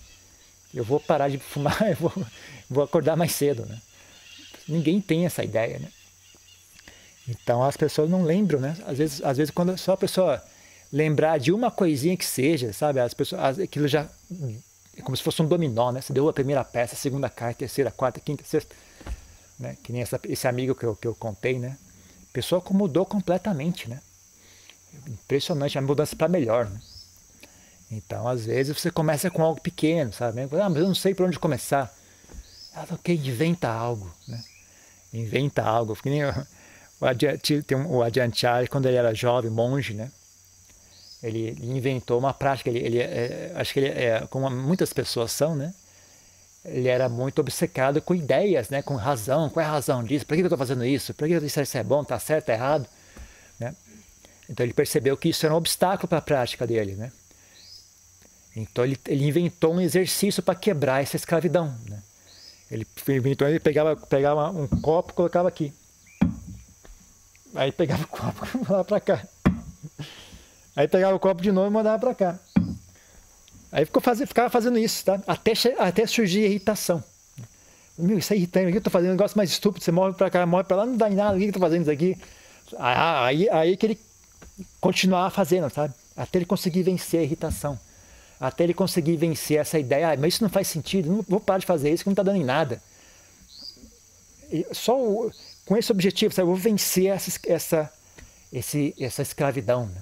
eu 0.73 0.83
vou 0.83 0.99
parar 0.99 1.29
de 1.29 1.37
fumar, 1.37 1.79
eu 1.87 1.95
vou, 1.95 2.11
vou 2.67 2.83
acordar 2.83 3.15
mais 3.15 3.33
cedo, 3.33 3.65
né? 3.67 3.79
Ninguém 4.67 4.99
tem 4.99 5.25
essa 5.25 5.43
ideia, 5.43 5.77
né? 5.77 5.89
Então 7.27 7.63
as 7.63 7.77
pessoas 7.77 8.09
não 8.09 8.23
lembram, 8.23 8.59
né? 8.59 8.75
Às 8.87 8.97
vezes, 8.97 9.21
às 9.23 9.37
vezes 9.37 9.51
quando 9.51 9.77
só 9.77 9.93
a 9.93 9.97
pessoa 9.97 10.43
lembrar 10.91 11.37
de 11.37 11.51
uma 11.51 11.69
coisinha 11.69 12.17
que 12.17 12.25
seja, 12.25 12.73
sabe? 12.73 12.99
As 12.99 13.13
pessoas, 13.13 13.59
aquilo 13.59 13.87
já 13.87 14.09
é 14.97 15.01
como 15.01 15.17
se 15.17 15.23
fosse 15.23 15.41
um 15.41 15.47
dominó, 15.47 15.91
né? 15.91 16.01
Você 16.01 16.13
deu 16.13 16.27
a 16.29 16.33
primeira 16.33 16.63
peça, 16.63 16.93
a 16.93 16.97
segunda 16.97 17.29
cai, 17.29 17.53
terceira, 17.53 17.91
quarta, 17.91 18.19
quinta, 18.19 18.43
sexta, 18.43 18.75
né? 19.59 19.75
Que 19.83 19.91
nem 19.91 20.01
essa, 20.01 20.19
esse 20.25 20.47
amigo 20.47 20.75
que 20.75 20.85
eu, 20.85 20.95
que 20.95 21.07
eu 21.07 21.15
contei, 21.15 21.57
né? 21.57 21.77
A 22.29 22.33
pessoa 22.33 22.63
mudou 22.71 23.05
completamente, 23.05 23.89
né? 23.89 23.99
Impressionante, 25.07 25.77
a 25.77 25.81
mudança 25.81 26.15
para 26.15 26.27
melhor, 26.27 26.69
né? 26.69 26.79
Então, 27.91 28.27
às 28.27 28.45
vezes, 28.45 28.77
você 28.77 28.89
começa 28.89 29.29
com 29.29 29.43
algo 29.43 29.61
pequeno, 29.61 30.11
sabe? 30.13 30.41
Ah, 30.41 30.69
mas 30.69 30.77
eu 30.77 30.87
não 30.87 30.95
sei 30.95 31.13
por 31.13 31.27
onde 31.27 31.37
começar. 31.37 31.93
Ah, 32.73 32.85
ok, 32.91 33.15
inventa 33.15 33.69
algo, 33.69 34.11
né? 34.27 34.43
Inventa 35.13 35.63
algo. 35.63 35.95
Que 35.95 36.09
nem 36.09 36.25
o, 36.25 36.29
o, 36.29 37.05
o 37.99 38.69
quando 38.69 38.87
ele 38.87 38.97
era 38.97 39.13
jovem, 39.13 39.51
monge, 39.51 39.93
né? 39.93 40.11
Ele, 41.23 41.57
inventou 41.61 42.19
uma 42.19 42.33
prática, 42.33 42.69
ele, 42.69 42.79
ele 42.79 42.99
é, 42.99 43.53
acho 43.55 43.71
que 43.71 43.79
ele 43.79 43.87
é, 43.87 44.27
como 44.29 44.49
muitas 44.49 44.91
pessoas 44.91 45.31
são, 45.31 45.55
né? 45.55 45.73
Ele 46.65 46.89
era 46.89 47.07
muito 47.07 47.39
obcecado 47.39 48.01
com 48.01 48.13
ideias, 48.13 48.69
né? 48.69 48.81
Com 48.81 48.95
razão, 48.95 49.49
qual 49.49 49.65
é 49.65 49.67
a 49.67 49.71
razão 49.71 50.03
disso? 50.03 50.25
Por 50.25 50.35
que 50.35 50.41
eu 50.41 50.47
estou 50.47 50.57
fazendo 50.57 50.83
isso? 50.83 51.13
Por 51.13 51.27
que 51.27 51.33
isso 51.33 51.77
é 51.77 51.83
bom? 51.83 52.01
Está 52.01 52.19
certo, 52.19 52.49
é 52.49 52.53
errado? 52.53 52.85
Né? 53.57 53.73
Então 54.49 54.65
ele 54.65 54.73
percebeu 54.73 55.15
que 55.15 55.29
isso 55.29 55.45
era 55.45 55.53
um 55.53 55.57
obstáculo 55.57 56.09
para 56.09 56.17
a 56.17 56.21
prática 56.21 56.67
dele, 56.67 56.93
né? 56.95 57.11
Então 58.55 58.83
ele, 58.83 58.99
ele 59.07 59.25
inventou 59.25 59.73
um 59.73 59.81
exercício 59.81 60.43
para 60.43 60.55
quebrar 60.55 61.01
essa 61.01 61.15
escravidão. 61.15 61.73
Né? 61.87 62.03
Ele 62.69 62.85
inventou, 63.09 63.47
ele 63.47 63.59
pegava, 63.59 63.95
pegava 63.95 64.49
um 64.51 64.67
copo 64.67 65.13
colocava 65.13 65.47
aqui. 65.47 65.73
Aí 67.55 67.71
pegava 67.71 68.03
o 68.03 68.07
copo 68.07 68.47
mandava 68.59 68.83
para 68.83 68.99
cá. 68.99 69.27
Aí 70.75 70.87
pegava 70.87 71.15
o 71.15 71.19
copo 71.19 71.41
de 71.41 71.51
novo 71.51 71.67
e 71.67 71.69
mandava 71.69 71.99
para 71.99 72.15
cá. 72.15 72.39
Aí 73.71 73.85
ficou 73.85 74.01
faz, 74.01 74.19
ficava 74.19 74.49
fazendo 74.49 74.77
isso, 74.77 75.03
tá? 75.05 75.21
Até, 75.27 75.53
até 75.77 76.05
surgir 76.05 76.41
irritação. 76.41 77.03
Meu, 77.97 78.17
isso 78.17 78.33
é 78.33 78.37
irritante, 78.37 78.67
o 78.67 78.69
que 78.69 78.77
eu 78.77 78.79
estou 78.79 78.91
fazendo? 78.91 79.09
Um 79.09 79.13
negócio 79.13 79.37
mais 79.37 79.51
estúpido, 79.51 79.83
você 79.83 79.91
morre 79.91 80.13
para 80.13 80.29
cá, 80.29 80.45
morre 80.45 80.63
para 80.63 80.77
lá, 80.77 80.85
não 80.85 80.97
dá 80.97 81.09
em 81.09 81.15
nada, 81.15 81.35
o 81.35 81.37
que 81.37 81.45
eu 81.45 81.49
estou 81.49 81.61
fazendo 81.61 81.81
isso 81.83 81.91
aqui? 81.91 82.17
Aí, 82.79 83.47
aí 83.49 83.77
que 83.77 83.85
ele 83.85 83.99
continuava 84.81 85.29
fazendo, 85.29 85.69
sabe? 85.69 85.93
Até 86.17 86.39
ele 86.39 86.45
conseguir 86.45 86.81
vencer 86.81 87.19
a 87.19 87.23
irritação 87.23 87.79
até 88.43 88.65
ele 88.65 88.73
conseguir 88.73 89.15
vencer 89.15 89.57
essa 89.57 89.79
ideia, 89.79 90.11
ah, 90.11 90.17
mas 90.17 90.33
isso 90.33 90.43
não 90.43 90.49
faz 90.49 90.67
sentido, 90.67 91.09
não 91.09 91.21
vou 91.21 91.39
parar 91.39 91.59
de 91.59 91.65
fazer 91.65 91.93
isso, 91.93 92.03
que 92.03 92.09
não 92.09 92.13
está 92.13 92.23
dando 92.23 92.41
em 92.41 92.43
nada. 92.43 92.81
E 94.51 94.67
só 94.73 94.99
o, 94.99 95.31
com 95.65 95.77
esse 95.77 95.89
objetivo, 95.93 96.33
sabe, 96.33 96.43
eu 96.43 96.53
vou 96.53 96.57
vencer 96.57 97.05
essa, 97.05 97.39
essa, 97.47 97.93
esse, 98.51 98.93
essa 98.99 99.21
escravidão. 99.21 99.85
Né? 99.85 100.01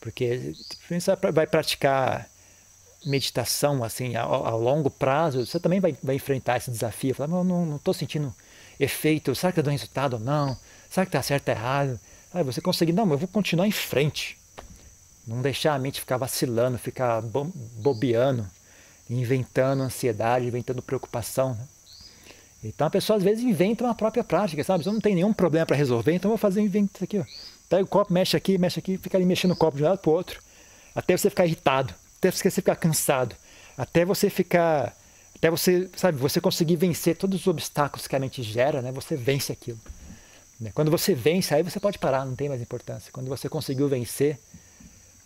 Porque 0.00 0.54
você 0.88 1.14
vai 1.32 1.46
praticar 1.46 2.28
meditação 3.04 3.82
assim 3.82 4.16
a, 4.16 4.22
a, 4.22 4.54
longo 4.54 4.90
prazo, 4.90 5.44
você 5.44 5.58
também 5.58 5.80
vai, 5.80 5.96
vai 6.02 6.16
enfrentar 6.16 6.56
esse 6.56 6.70
desafio. 6.70 7.14
Falar, 7.14 7.44
não 7.44 7.76
estou 7.76 7.94
sentindo 7.94 8.34
efeito, 8.78 9.34
será 9.34 9.52
que 9.52 9.60
está 9.60 9.70
dando 9.70 9.78
resultado 9.78 10.14
ou 10.14 10.20
não? 10.20 10.56
Será 10.88 11.04
que 11.04 11.10
está 11.10 11.22
certo 11.22 11.48
ou 11.48 11.54
errado? 11.54 12.00
Aí 12.32 12.42
você 12.42 12.60
conseguir, 12.60 12.92
não, 12.92 13.10
eu 13.10 13.18
vou 13.18 13.28
continuar 13.28 13.66
em 13.66 13.72
frente. 13.72 14.38
Não 15.26 15.42
deixar 15.42 15.74
a 15.74 15.78
mente 15.78 16.00
ficar 16.00 16.16
vacilando, 16.16 16.78
ficar 16.78 17.22
bobeando, 17.22 18.46
inventando 19.08 19.82
ansiedade, 19.82 20.46
inventando 20.46 20.80
preocupação. 20.80 21.54
Né? 21.54 21.68
Então 22.64 22.86
a 22.86 22.90
pessoa 22.90 23.16
às 23.16 23.22
vezes 23.22 23.44
inventa 23.44 23.84
uma 23.84 23.94
própria 23.94 24.24
prática, 24.24 24.62
sabe? 24.64 24.86
Eu 24.86 24.92
não 24.92 25.00
tem 25.00 25.14
nenhum 25.14 25.32
problema 25.32 25.66
para 25.66 25.76
resolver, 25.76 26.12
então 26.12 26.28
eu 26.28 26.36
vou 26.36 26.38
fazer 26.38 26.60
invento 26.60 26.92
isso 26.94 27.04
aqui. 27.04 27.18
Ó. 27.18 27.24
Pega 27.70 27.84
o 27.84 27.86
copo, 27.86 28.12
mexe 28.12 28.36
aqui, 28.36 28.58
mexe 28.58 28.80
aqui, 28.80 28.98
fica 28.98 29.16
ali 29.16 29.24
mexendo 29.24 29.52
o 29.52 29.56
copo 29.56 29.76
de 29.76 29.84
um 29.84 29.86
lado 29.86 29.98
para 29.98 30.10
o 30.10 30.12
outro. 30.12 30.42
Até 30.92 31.16
você 31.16 31.30
ficar 31.30 31.46
irritado, 31.46 31.94
até 32.18 32.28
você 32.30 32.50
ficar 32.50 32.74
cansado, 32.74 33.36
até 33.78 34.04
você 34.04 34.28
ficar. 34.28 34.94
Até 35.36 35.48
você, 35.48 35.88
sabe, 35.96 36.18
você 36.18 36.40
conseguir 36.40 36.76
vencer 36.76 37.16
todos 37.16 37.40
os 37.40 37.46
obstáculos 37.46 38.06
que 38.06 38.14
a 38.14 38.18
mente 38.18 38.42
gera, 38.42 38.82
né? 38.82 38.92
Você 38.92 39.16
vence 39.16 39.50
aquilo. 39.52 39.78
Né? 40.60 40.70
Quando 40.74 40.90
você 40.90 41.14
vence, 41.14 41.54
aí 41.54 41.62
você 41.62 41.80
pode 41.80 41.98
parar, 41.98 42.26
não 42.26 42.34
tem 42.34 42.48
mais 42.48 42.60
importância. 42.60 43.10
Quando 43.10 43.28
você 43.28 43.48
conseguiu 43.48 43.88
vencer, 43.88 44.38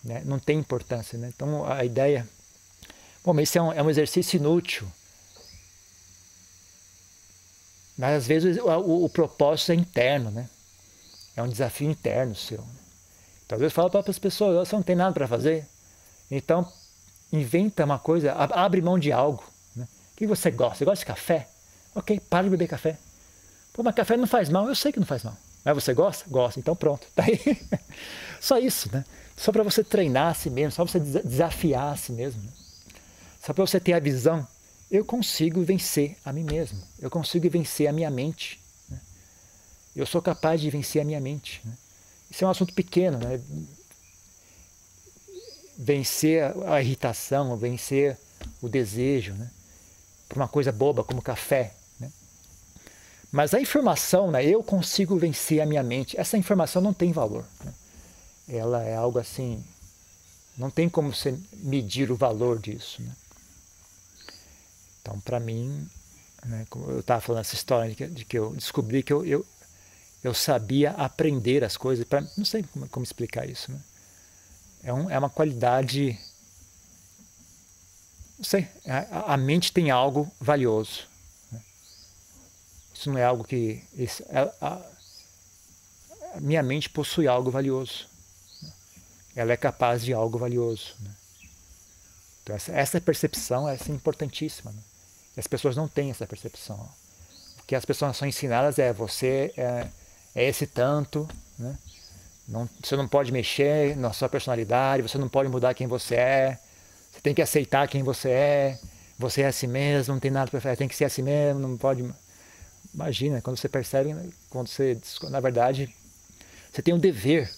né? 0.05 0.23
não 0.25 0.39
tem 0.39 0.59
importância. 0.59 1.19
Né? 1.19 1.33
Então 1.35 1.67
a 1.67 1.85
ideia. 1.85 2.29
Bom, 3.25 3.33
mas 3.33 3.49
isso 3.49 3.59
é 3.59 3.63
um, 3.63 3.73
é 3.73 3.83
um 3.83 3.91
exercício 3.91 4.37
inútil. 4.37 4.87
Mas 7.97 8.19
às 8.19 8.27
vezes 8.27 8.59
o, 8.59 8.67
o, 8.67 9.05
o, 9.07 9.09
propósito 9.09 9.73
é 9.73 9.75
interno, 9.75 10.31
né? 10.31 10.49
É 11.37 11.43
um 11.43 11.49
desafio 11.49 11.91
interno 11.91 12.35
seu. 12.35 12.59
Né? 12.59 12.67
Então, 13.45 13.57
às 13.57 13.61
vezes 13.61 13.75
fala 13.75 13.91
para 13.91 14.09
as 14.09 14.19
pessoas, 14.19 14.69
você 14.69 14.77
não 14.77 14.83
tem 14.83 14.97
nada 14.97 15.13
para 15.13 15.29
fazer. 15.29 15.67
Então, 16.31 16.67
inventa 17.33 17.85
uma 17.85 17.99
coisa, 17.99 18.33
abre 18.33 18.81
mão 18.81 18.99
de 18.99 19.13
algo. 19.13 19.45
Né? 19.75 19.87
O 20.13 20.17
que 20.17 20.27
você 20.27 20.51
gosta? 20.51 20.79
Você 20.79 20.85
gosta 20.85 21.01
de 21.01 21.07
café? 21.07 21.49
Ok, 21.95 22.21
para 22.21 22.45
de 22.45 22.51
beber 22.51 22.69
café. 22.69 22.99
Pô, 23.73 23.83
mas 23.83 23.95
café 23.95 24.17
não 24.17 24.27
faz 24.27 24.49
mal, 24.49 24.69
eu 24.69 24.75
sei 24.75 24.93
que 24.93 25.01
não 25.01 25.07
faz 25.07 25.25
mal. 25.25 25.37
Mas 25.65 25.75
você 25.75 25.95
gosta? 25.95 26.25
Gosta, 26.29 26.61
então 26.61 26.77
pronto. 26.77 27.07
Tá 27.15 27.25
aí. 27.25 27.41
Só 28.41 28.59
isso, 28.59 28.91
né? 28.93 29.05
Só 29.37 29.51
para 29.51 29.63
você 29.63 29.83
treinar 29.83 30.31
a 30.31 30.35
si 30.35 30.51
mesmo, 30.51 30.73
só 30.73 30.85
para 30.85 30.93
você 30.93 31.01
desafiar 31.01 31.93
a 31.93 31.97
si 31.97 32.13
mesmo. 32.13 32.43
Né? 32.43 32.51
Só 33.45 33.53
para 33.53 33.67
você 33.67 33.81
ter 33.81 33.95
a 33.95 33.99
visão, 33.99 34.47
eu 34.91 35.05
consigo 35.05 35.63
vencer 35.63 36.17
a 36.25 36.33
mim 36.33 36.45
mesmo, 36.45 36.81
eu 37.01 37.11
consigo 37.11 37.49
vencer 37.51 37.89
a 37.89 37.93
minha 37.93 38.11
mente. 38.11 38.61
Eu 39.95 40.07
sou 40.07 40.21
capaz 40.21 40.61
de 40.61 40.71
vencer 40.71 41.03
a 41.03 41.05
minha 41.05 41.21
mente. 41.21 41.61
Né? 41.65 41.73
Isso 42.31 42.45
é 42.45 42.47
um 42.47 42.51
assunto 42.51 42.75
pequeno, 42.75 43.19
né? 43.19 43.41
Vencer 45.77 46.53
a 46.69 46.81
irritação, 46.81 47.57
vencer 47.57 48.19
o 48.61 48.69
desejo, 48.69 49.35
né? 49.35 49.51
Por 50.29 50.39
uma 50.39 50.49
coisa 50.49 50.73
boba 50.73 51.05
como 51.05 51.23
café. 51.23 51.75
Né? 52.01 52.11
Mas 53.31 53.55
a 53.55 53.61
informação, 53.61 54.31
né? 54.31 54.45
eu 54.45 54.63
consigo 54.63 55.17
vencer 55.17 55.61
a 55.61 55.67
minha 55.67 55.83
mente, 55.83 56.19
essa 56.19 56.37
informação 56.37 56.83
não 56.83 56.93
tem 56.93 57.13
valor. 57.13 57.45
Né? 57.65 57.73
ela 58.49 58.83
é 58.83 58.95
algo 58.95 59.19
assim, 59.19 59.65
não 60.57 60.71
tem 60.71 60.89
como 60.89 61.13
você 61.13 61.39
medir 61.55 62.11
o 62.11 62.17
valor 62.17 62.59
disso. 62.59 63.03
Né? 63.03 63.13
Então, 65.01 65.21
para 65.21 65.41
mim, 65.41 65.89
né, 66.45 66.67
como 66.69 66.91
eu 66.91 67.01
estava 67.01 67.21
falando 67.21 67.41
essa 67.41 67.55
história 67.55 67.91
de 67.91 67.97
que, 67.97 68.07
de 68.07 68.25
que, 68.25 68.39
eu 68.39 68.55
descobri 68.55 69.03
que 69.03 69.13
eu, 69.13 69.25
eu, 69.25 69.47
eu 70.25 70.35
sabia 70.35 70.91
aprender 70.93 71.63
as 71.63 71.77
coisas, 71.77 72.05
pra, 72.05 72.23
não 72.37 72.45
sei 72.45 72.65
como, 72.65 72.89
como 72.89 73.05
explicar 73.05 73.49
isso. 73.49 73.71
Né? 73.71 73.79
É, 74.83 74.93
um, 74.93 75.11
é 75.11 75.19
uma 75.19 75.31
qualidade. 75.31 76.19
Não 78.37 78.45
sei, 78.45 78.67
a, 78.87 79.35
a 79.35 79.37
mente 79.37 79.71
tem 79.71 79.91
algo 79.91 80.29
valioso. 80.41 81.07
Né? 81.53 81.61
Isso 82.93 83.11
não 83.11 83.19
é 83.19 83.25
algo 83.25 83.45
que. 83.45 83.85
Isso, 83.95 84.25
a, 84.31 84.67
a, 84.67 84.83
a 86.37 86.41
minha 86.41 86.63
mente 86.63 86.91
possui 86.91 87.29
algo 87.29 87.51
valioso 87.51 88.13
ela 89.35 89.53
é 89.53 89.57
capaz 89.57 90.03
de 90.03 90.13
algo 90.13 90.39
valioso. 90.39 90.95
Né? 91.01 91.11
Então 92.43 92.57
essa, 92.57 92.73
essa, 92.73 93.01
percepção 93.01 93.69
é 93.69 93.77
importantíssima. 93.89 94.71
Né? 94.71 94.81
E 95.37 95.41
as 95.41 95.47
pessoas 95.47 95.77
não 95.77 95.89
têm 95.89 96.11
essa 96.11 96.27
percepção. 96.27 96.77
O 97.59 97.67
que 97.67 97.75
as 97.75 97.85
pessoas 97.85 98.17
são 98.17 98.29
ensinadas 98.29 98.79
é 98.79 98.93
você 98.93 99.53
é, 99.57 99.89
é 100.35 100.45
esse 100.45 100.67
tanto, 100.67 101.29
né? 101.59 101.77
Não, 102.47 102.69
você 102.83 102.97
não 102.97 103.09
pode 103.09 103.33
mexer 103.33 103.97
na 103.97 104.13
sua 104.13 104.29
personalidade, 104.29 105.03
você 105.03 105.17
não 105.17 105.29
pode 105.29 105.49
mudar 105.49 105.73
quem 105.75 105.87
você 105.87 106.15
é. 106.17 106.59
Você 107.11 107.21
tem 107.23 107.35
que 107.35 107.41
aceitar 107.41 107.89
quem 107.89 108.03
você 108.03 108.29
é. 108.29 108.79
Você 109.19 109.43
é 109.43 109.47
assim 109.47 109.67
mesmo, 109.67 110.13
não 110.13 110.21
tem 110.21 110.31
nada 110.31 110.51
para 110.51 110.61
fazer, 110.61 110.77
tem 110.77 110.89
que 110.89 110.97
ser 110.97 111.05
assim 111.05 111.23
mesmo, 111.23 111.61
não 111.61 111.77
pode. 111.77 112.05
Imagina, 112.93 113.41
quando 113.41 113.57
você 113.57 113.69
percebe, 113.69 114.13
né, 114.13 114.29
quando 114.51 114.69
você, 114.69 114.99
na 115.31 115.41
verdade, 115.41 115.95
você 116.73 116.83
tem 116.83 116.93
o 116.93 116.99
dever 116.99 117.51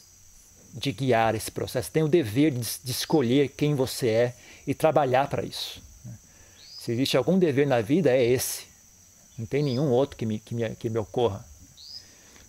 de 0.72 0.92
guiar 0.92 1.34
esse 1.34 1.50
processo, 1.50 1.90
tem 1.90 2.02
o 2.02 2.08
dever 2.08 2.52
de, 2.52 2.60
de 2.84 2.90
escolher 2.90 3.48
quem 3.48 3.74
você 3.74 4.08
é 4.08 4.34
e 4.66 4.74
trabalhar 4.74 5.28
para 5.28 5.42
isso. 5.42 5.82
Né. 6.04 6.12
Se 6.78 6.92
existe 6.92 7.16
algum 7.16 7.38
dever 7.38 7.66
na 7.66 7.80
vida, 7.80 8.10
é 8.10 8.22
esse. 8.22 8.64
Não 9.38 9.46
tem 9.46 9.62
nenhum 9.62 9.90
outro 9.90 10.16
que 10.16 10.26
me, 10.26 10.38
que 10.38 10.54
me, 10.54 10.76
que 10.76 10.90
me 10.90 10.98
ocorra. 10.98 11.44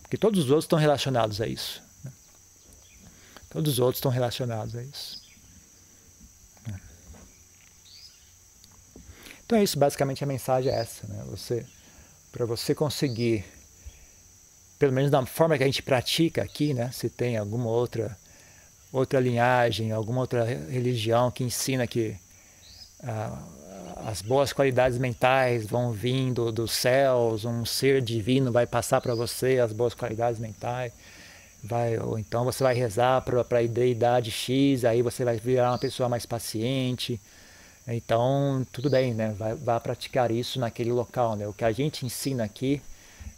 Porque 0.08 0.16
todos 0.16 0.44
os 0.44 0.50
outros 0.50 0.64
estão 0.64 0.78
relacionados 0.78 1.38
a 1.38 1.46
isso. 1.46 1.82
Né. 2.02 2.10
Todos 3.50 3.74
os 3.74 3.78
outros 3.78 3.98
estão 3.98 4.10
relacionados 4.10 4.74
a 4.74 4.82
isso. 4.82 5.28
Então 9.44 9.58
é 9.58 9.62
isso, 9.62 9.78
basicamente 9.78 10.24
a 10.24 10.26
mensagem 10.26 10.72
é 10.72 10.76
essa, 10.76 11.06
né? 11.06 11.24
Você, 11.30 11.64
para 12.32 12.46
você 12.46 12.74
conseguir, 12.74 13.44
pelo 14.78 14.92
menos 14.92 15.10
da 15.10 15.24
forma 15.24 15.56
que 15.56 15.62
a 15.62 15.66
gente 15.66 15.82
pratica 15.82 16.42
aqui, 16.42 16.72
né? 16.72 16.90
Se 16.90 17.08
tem 17.10 17.36
alguma 17.36 17.68
outra 17.68 18.16
outra 18.90 19.20
linhagem, 19.20 19.92
alguma 19.92 20.20
outra 20.20 20.44
religião 20.44 21.30
que 21.30 21.44
ensina 21.44 21.86
que 21.86 22.16
ah, 23.02 23.42
as 24.06 24.22
boas 24.22 24.52
qualidades 24.52 24.98
mentais 24.98 25.66
vão 25.66 25.92
vindo 25.92 26.50
dos 26.52 26.72
céus, 26.72 27.44
um 27.44 27.64
ser 27.64 28.02
divino 28.02 28.52
vai 28.52 28.66
passar 28.66 29.00
para 29.00 29.14
você 29.14 29.58
as 29.58 29.72
boas 29.72 29.94
qualidades 29.94 30.40
mentais, 30.40 30.92
vai 31.62 31.98
ou 31.98 32.18
então 32.18 32.44
você 32.44 32.62
vai 32.62 32.74
rezar 32.74 33.22
para 33.22 33.40
a 33.40 33.66
deidade 33.66 34.30
X, 34.30 34.84
aí 34.84 35.02
você 35.02 35.24
vai 35.24 35.36
virar 35.36 35.72
uma 35.72 35.78
pessoa 35.78 36.08
mais 36.08 36.24
paciente 36.24 37.20
então, 37.90 38.66
tudo 38.70 38.90
bem, 38.90 39.14
né? 39.14 39.34
Vai, 39.38 39.54
vai 39.54 39.80
praticar 39.80 40.30
isso 40.30 40.60
naquele 40.60 40.92
local, 40.92 41.34
né? 41.36 41.48
O 41.48 41.54
que 41.54 41.64
a 41.64 41.72
gente 41.72 42.04
ensina 42.04 42.44
aqui, 42.44 42.82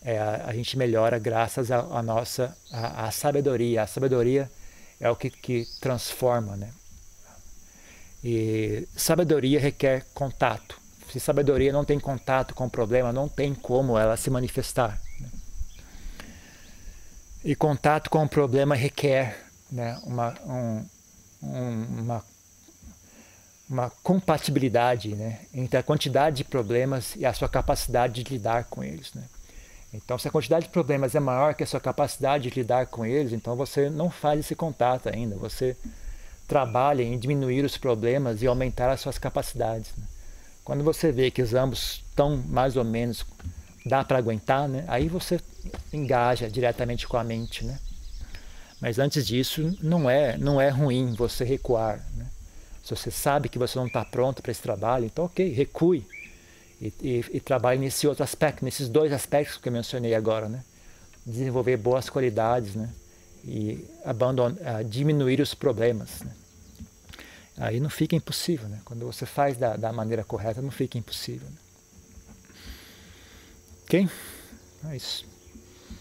é, 0.03 0.19
a, 0.19 0.47
a 0.49 0.53
gente 0.53 0.77
melhora 0.77 1.19
graças 1.21 1.71
à 1.71 2.03
nossa 2.03 2.57
a, 2.73 3.07
a, 3.07 3.11
sabedoria. 3.13 3.83
A 3.83 3.87
sabedoria 3.87 4.51
é 4.99 5.09
o 5.09 5.15
que, 5.15 5.31
que 5.31 5.67
transforma, 5.81 6.57
né? 6.57 6.69
E 8.23 8.87
sabedoria 8.97 9.59
requer 9.59 10.05
contato. 10.15 10.79
Se 11.11 11.19
sabedoria 11.19 11.73
não 11.73 11.85
tem 11.85 11.99
contato 11.99 12.55
com 12.55 12.67
o 12.67 12.71
problema, 12.71 13.13
não 13.13 13.29
tem 13.29 13.55
como 13.55 13.99
ela 13.99 14.17
se 14.17 14.31
manifestar. 14.31 15.01
Né? 15.19 15.29
E 17.45 17.57
contato 17.57 18.11
com 18.11 18.23
o 18.23 18.29
problema 18.29 18.75
requer 18.75 19.45
né, 19.73 19.99
uma, 20.05 20.35
um, 20.47 20.87
um, 21.43 22.01
uma 22.03 22.25
uma 23.71 23.89
compatibilidade 24.03 25.15
né, 25.15 25.43
entre 25.55 25.79
a 25.79 25.83
quantidade 25.83 26.39
de 26.39 26.45
problemas 26.45 27.15
e 27.15 27.25
a 27.25 27.33
sua 27.33 27.49
capacidade 27.49 28.25
de 28.25 28.33
lidar 28.33 28.65
com 28.65 28.83
eles. 28.83 29.15
Né? 29.15 29.23
Então, 29.95 30.19
se 30.19 30.27
a 30.27 30.31
quantidade 30.31 30.67
de 30.67 30.73
problemas 30.73 31.15
é 31.15 31.21
maior 31.21 31.55
que 31.55 31.63
a 31.63 31.67
sua 31.67 31.81
capacidade 31.81 32.51
de 32.51 32.61
lidar 32.61 32.87
com 32.87 33.07
eles, 33.07 33.33
então 33.33 33.55
você 33.55 33.89
não 33.89 34.11
faz 34.11 34.41
esse 34.41 34.57
contato 34.57 35.09
ainda. 35.09 35.37
Você 35.37 35.77
trabalha 36.51 37.05
em 37.05 37.17
diminuir 37.17 37.65
os 37.65 37.79
problemas 37.79 38.43
e 38.43 38.47
aumentar 38.49 38.91
as 38.91 39.01
suas 39.01 39.17
capacidades. 39.19 39.93
Né? 39.97 40.05
Quando 40.65 40.83
você 40.83 41.13
vê 41.13 41.31
que 41.31 41.41
os 41.41 41.55
ambos 41.55 42.03
estão 42.09 42.39
mais 42.39 42.77
ou 42.77 42.83
menos 42.83 43.25
dá 43.87 44.03
para 44.03 44.19
aguentar, 44.19 44.69
né? 44.69 44.85
aí 44.89 45.09
você 45.09 45.41
engaja 45.93 46.51
diretamente 46.51 47.07
com 47.07 47.17
a 47.17 47.23
mente. 47.23 47.65
Né? 47.65 47.79
Mas 48.81 48.99
antes 48.99 49.25
disso, 49.25 49.79
não 49.81 50.11
é, 50.11 50.37
não 50.39 50.61
é 50.61 50.69
ruim 50.71 51.15
você 51.15 51.45
recuar. 51.45 52.05
Né? 52.17 52.27
Se 52.83 52.97
você 52.97 53.13
sabe 53.13 53.49
que 53.49 53.59
você 53.59 53.79
não 53.79 53.87
está 53.87 54.05
pronto 54.05 54.43
para 54.43 54.51
esse 54.51 54.61
trabalho, 54.61 55.05
então 55.05 55.27
ok, 55.27 55.53
recue 55.53 56.05
e, 56.81 56.93
e, 57.01 57.25
e, 57.35 57.41
trabalhe 57.41 57.79
nesse 57.79 58.09
outro 58.09 58.25
aspecto, 58.25 58.65
nesses 58.65 58.89
dois 58.89 59.13
aspectos 59.13 59.57
que 59.57 59.69
eu 59.69 59.73
mencionei 59.73 60.15
agora, 60.15 60.49
né? 60.49 60.65
Desenvolver 61.27 61.77
boas 61.77 62.09
qualidades, 62.09 62.75
né? 62.75 62.89
E 63.45 63.85
abandonar, 64.03 64.83
diminuir 64.85 65.43
os 65.43 65.55
problemas. 65.55 66.23
Né? 66.23 66.33
Aí 67.61 67.79
não 67.79 67.91
fica 67.91 68.17
impossível, 68.17 68.67
né? 68.69 68.81
Quando 68.87 69.05
você 69.05 69.27
faz 69.27 69.59
da, 69.59 69.77
da 69.77 69.93
maneira 69.93 70.25
correta, 70.25 70.63
não 70.63 70.71
fica 70.71 70.97
impossível. 70.97 71.47
Né? 71.47 71.57
Ok? 73.85 74.09
É 74.89 74.97
isso. 74.97 75.30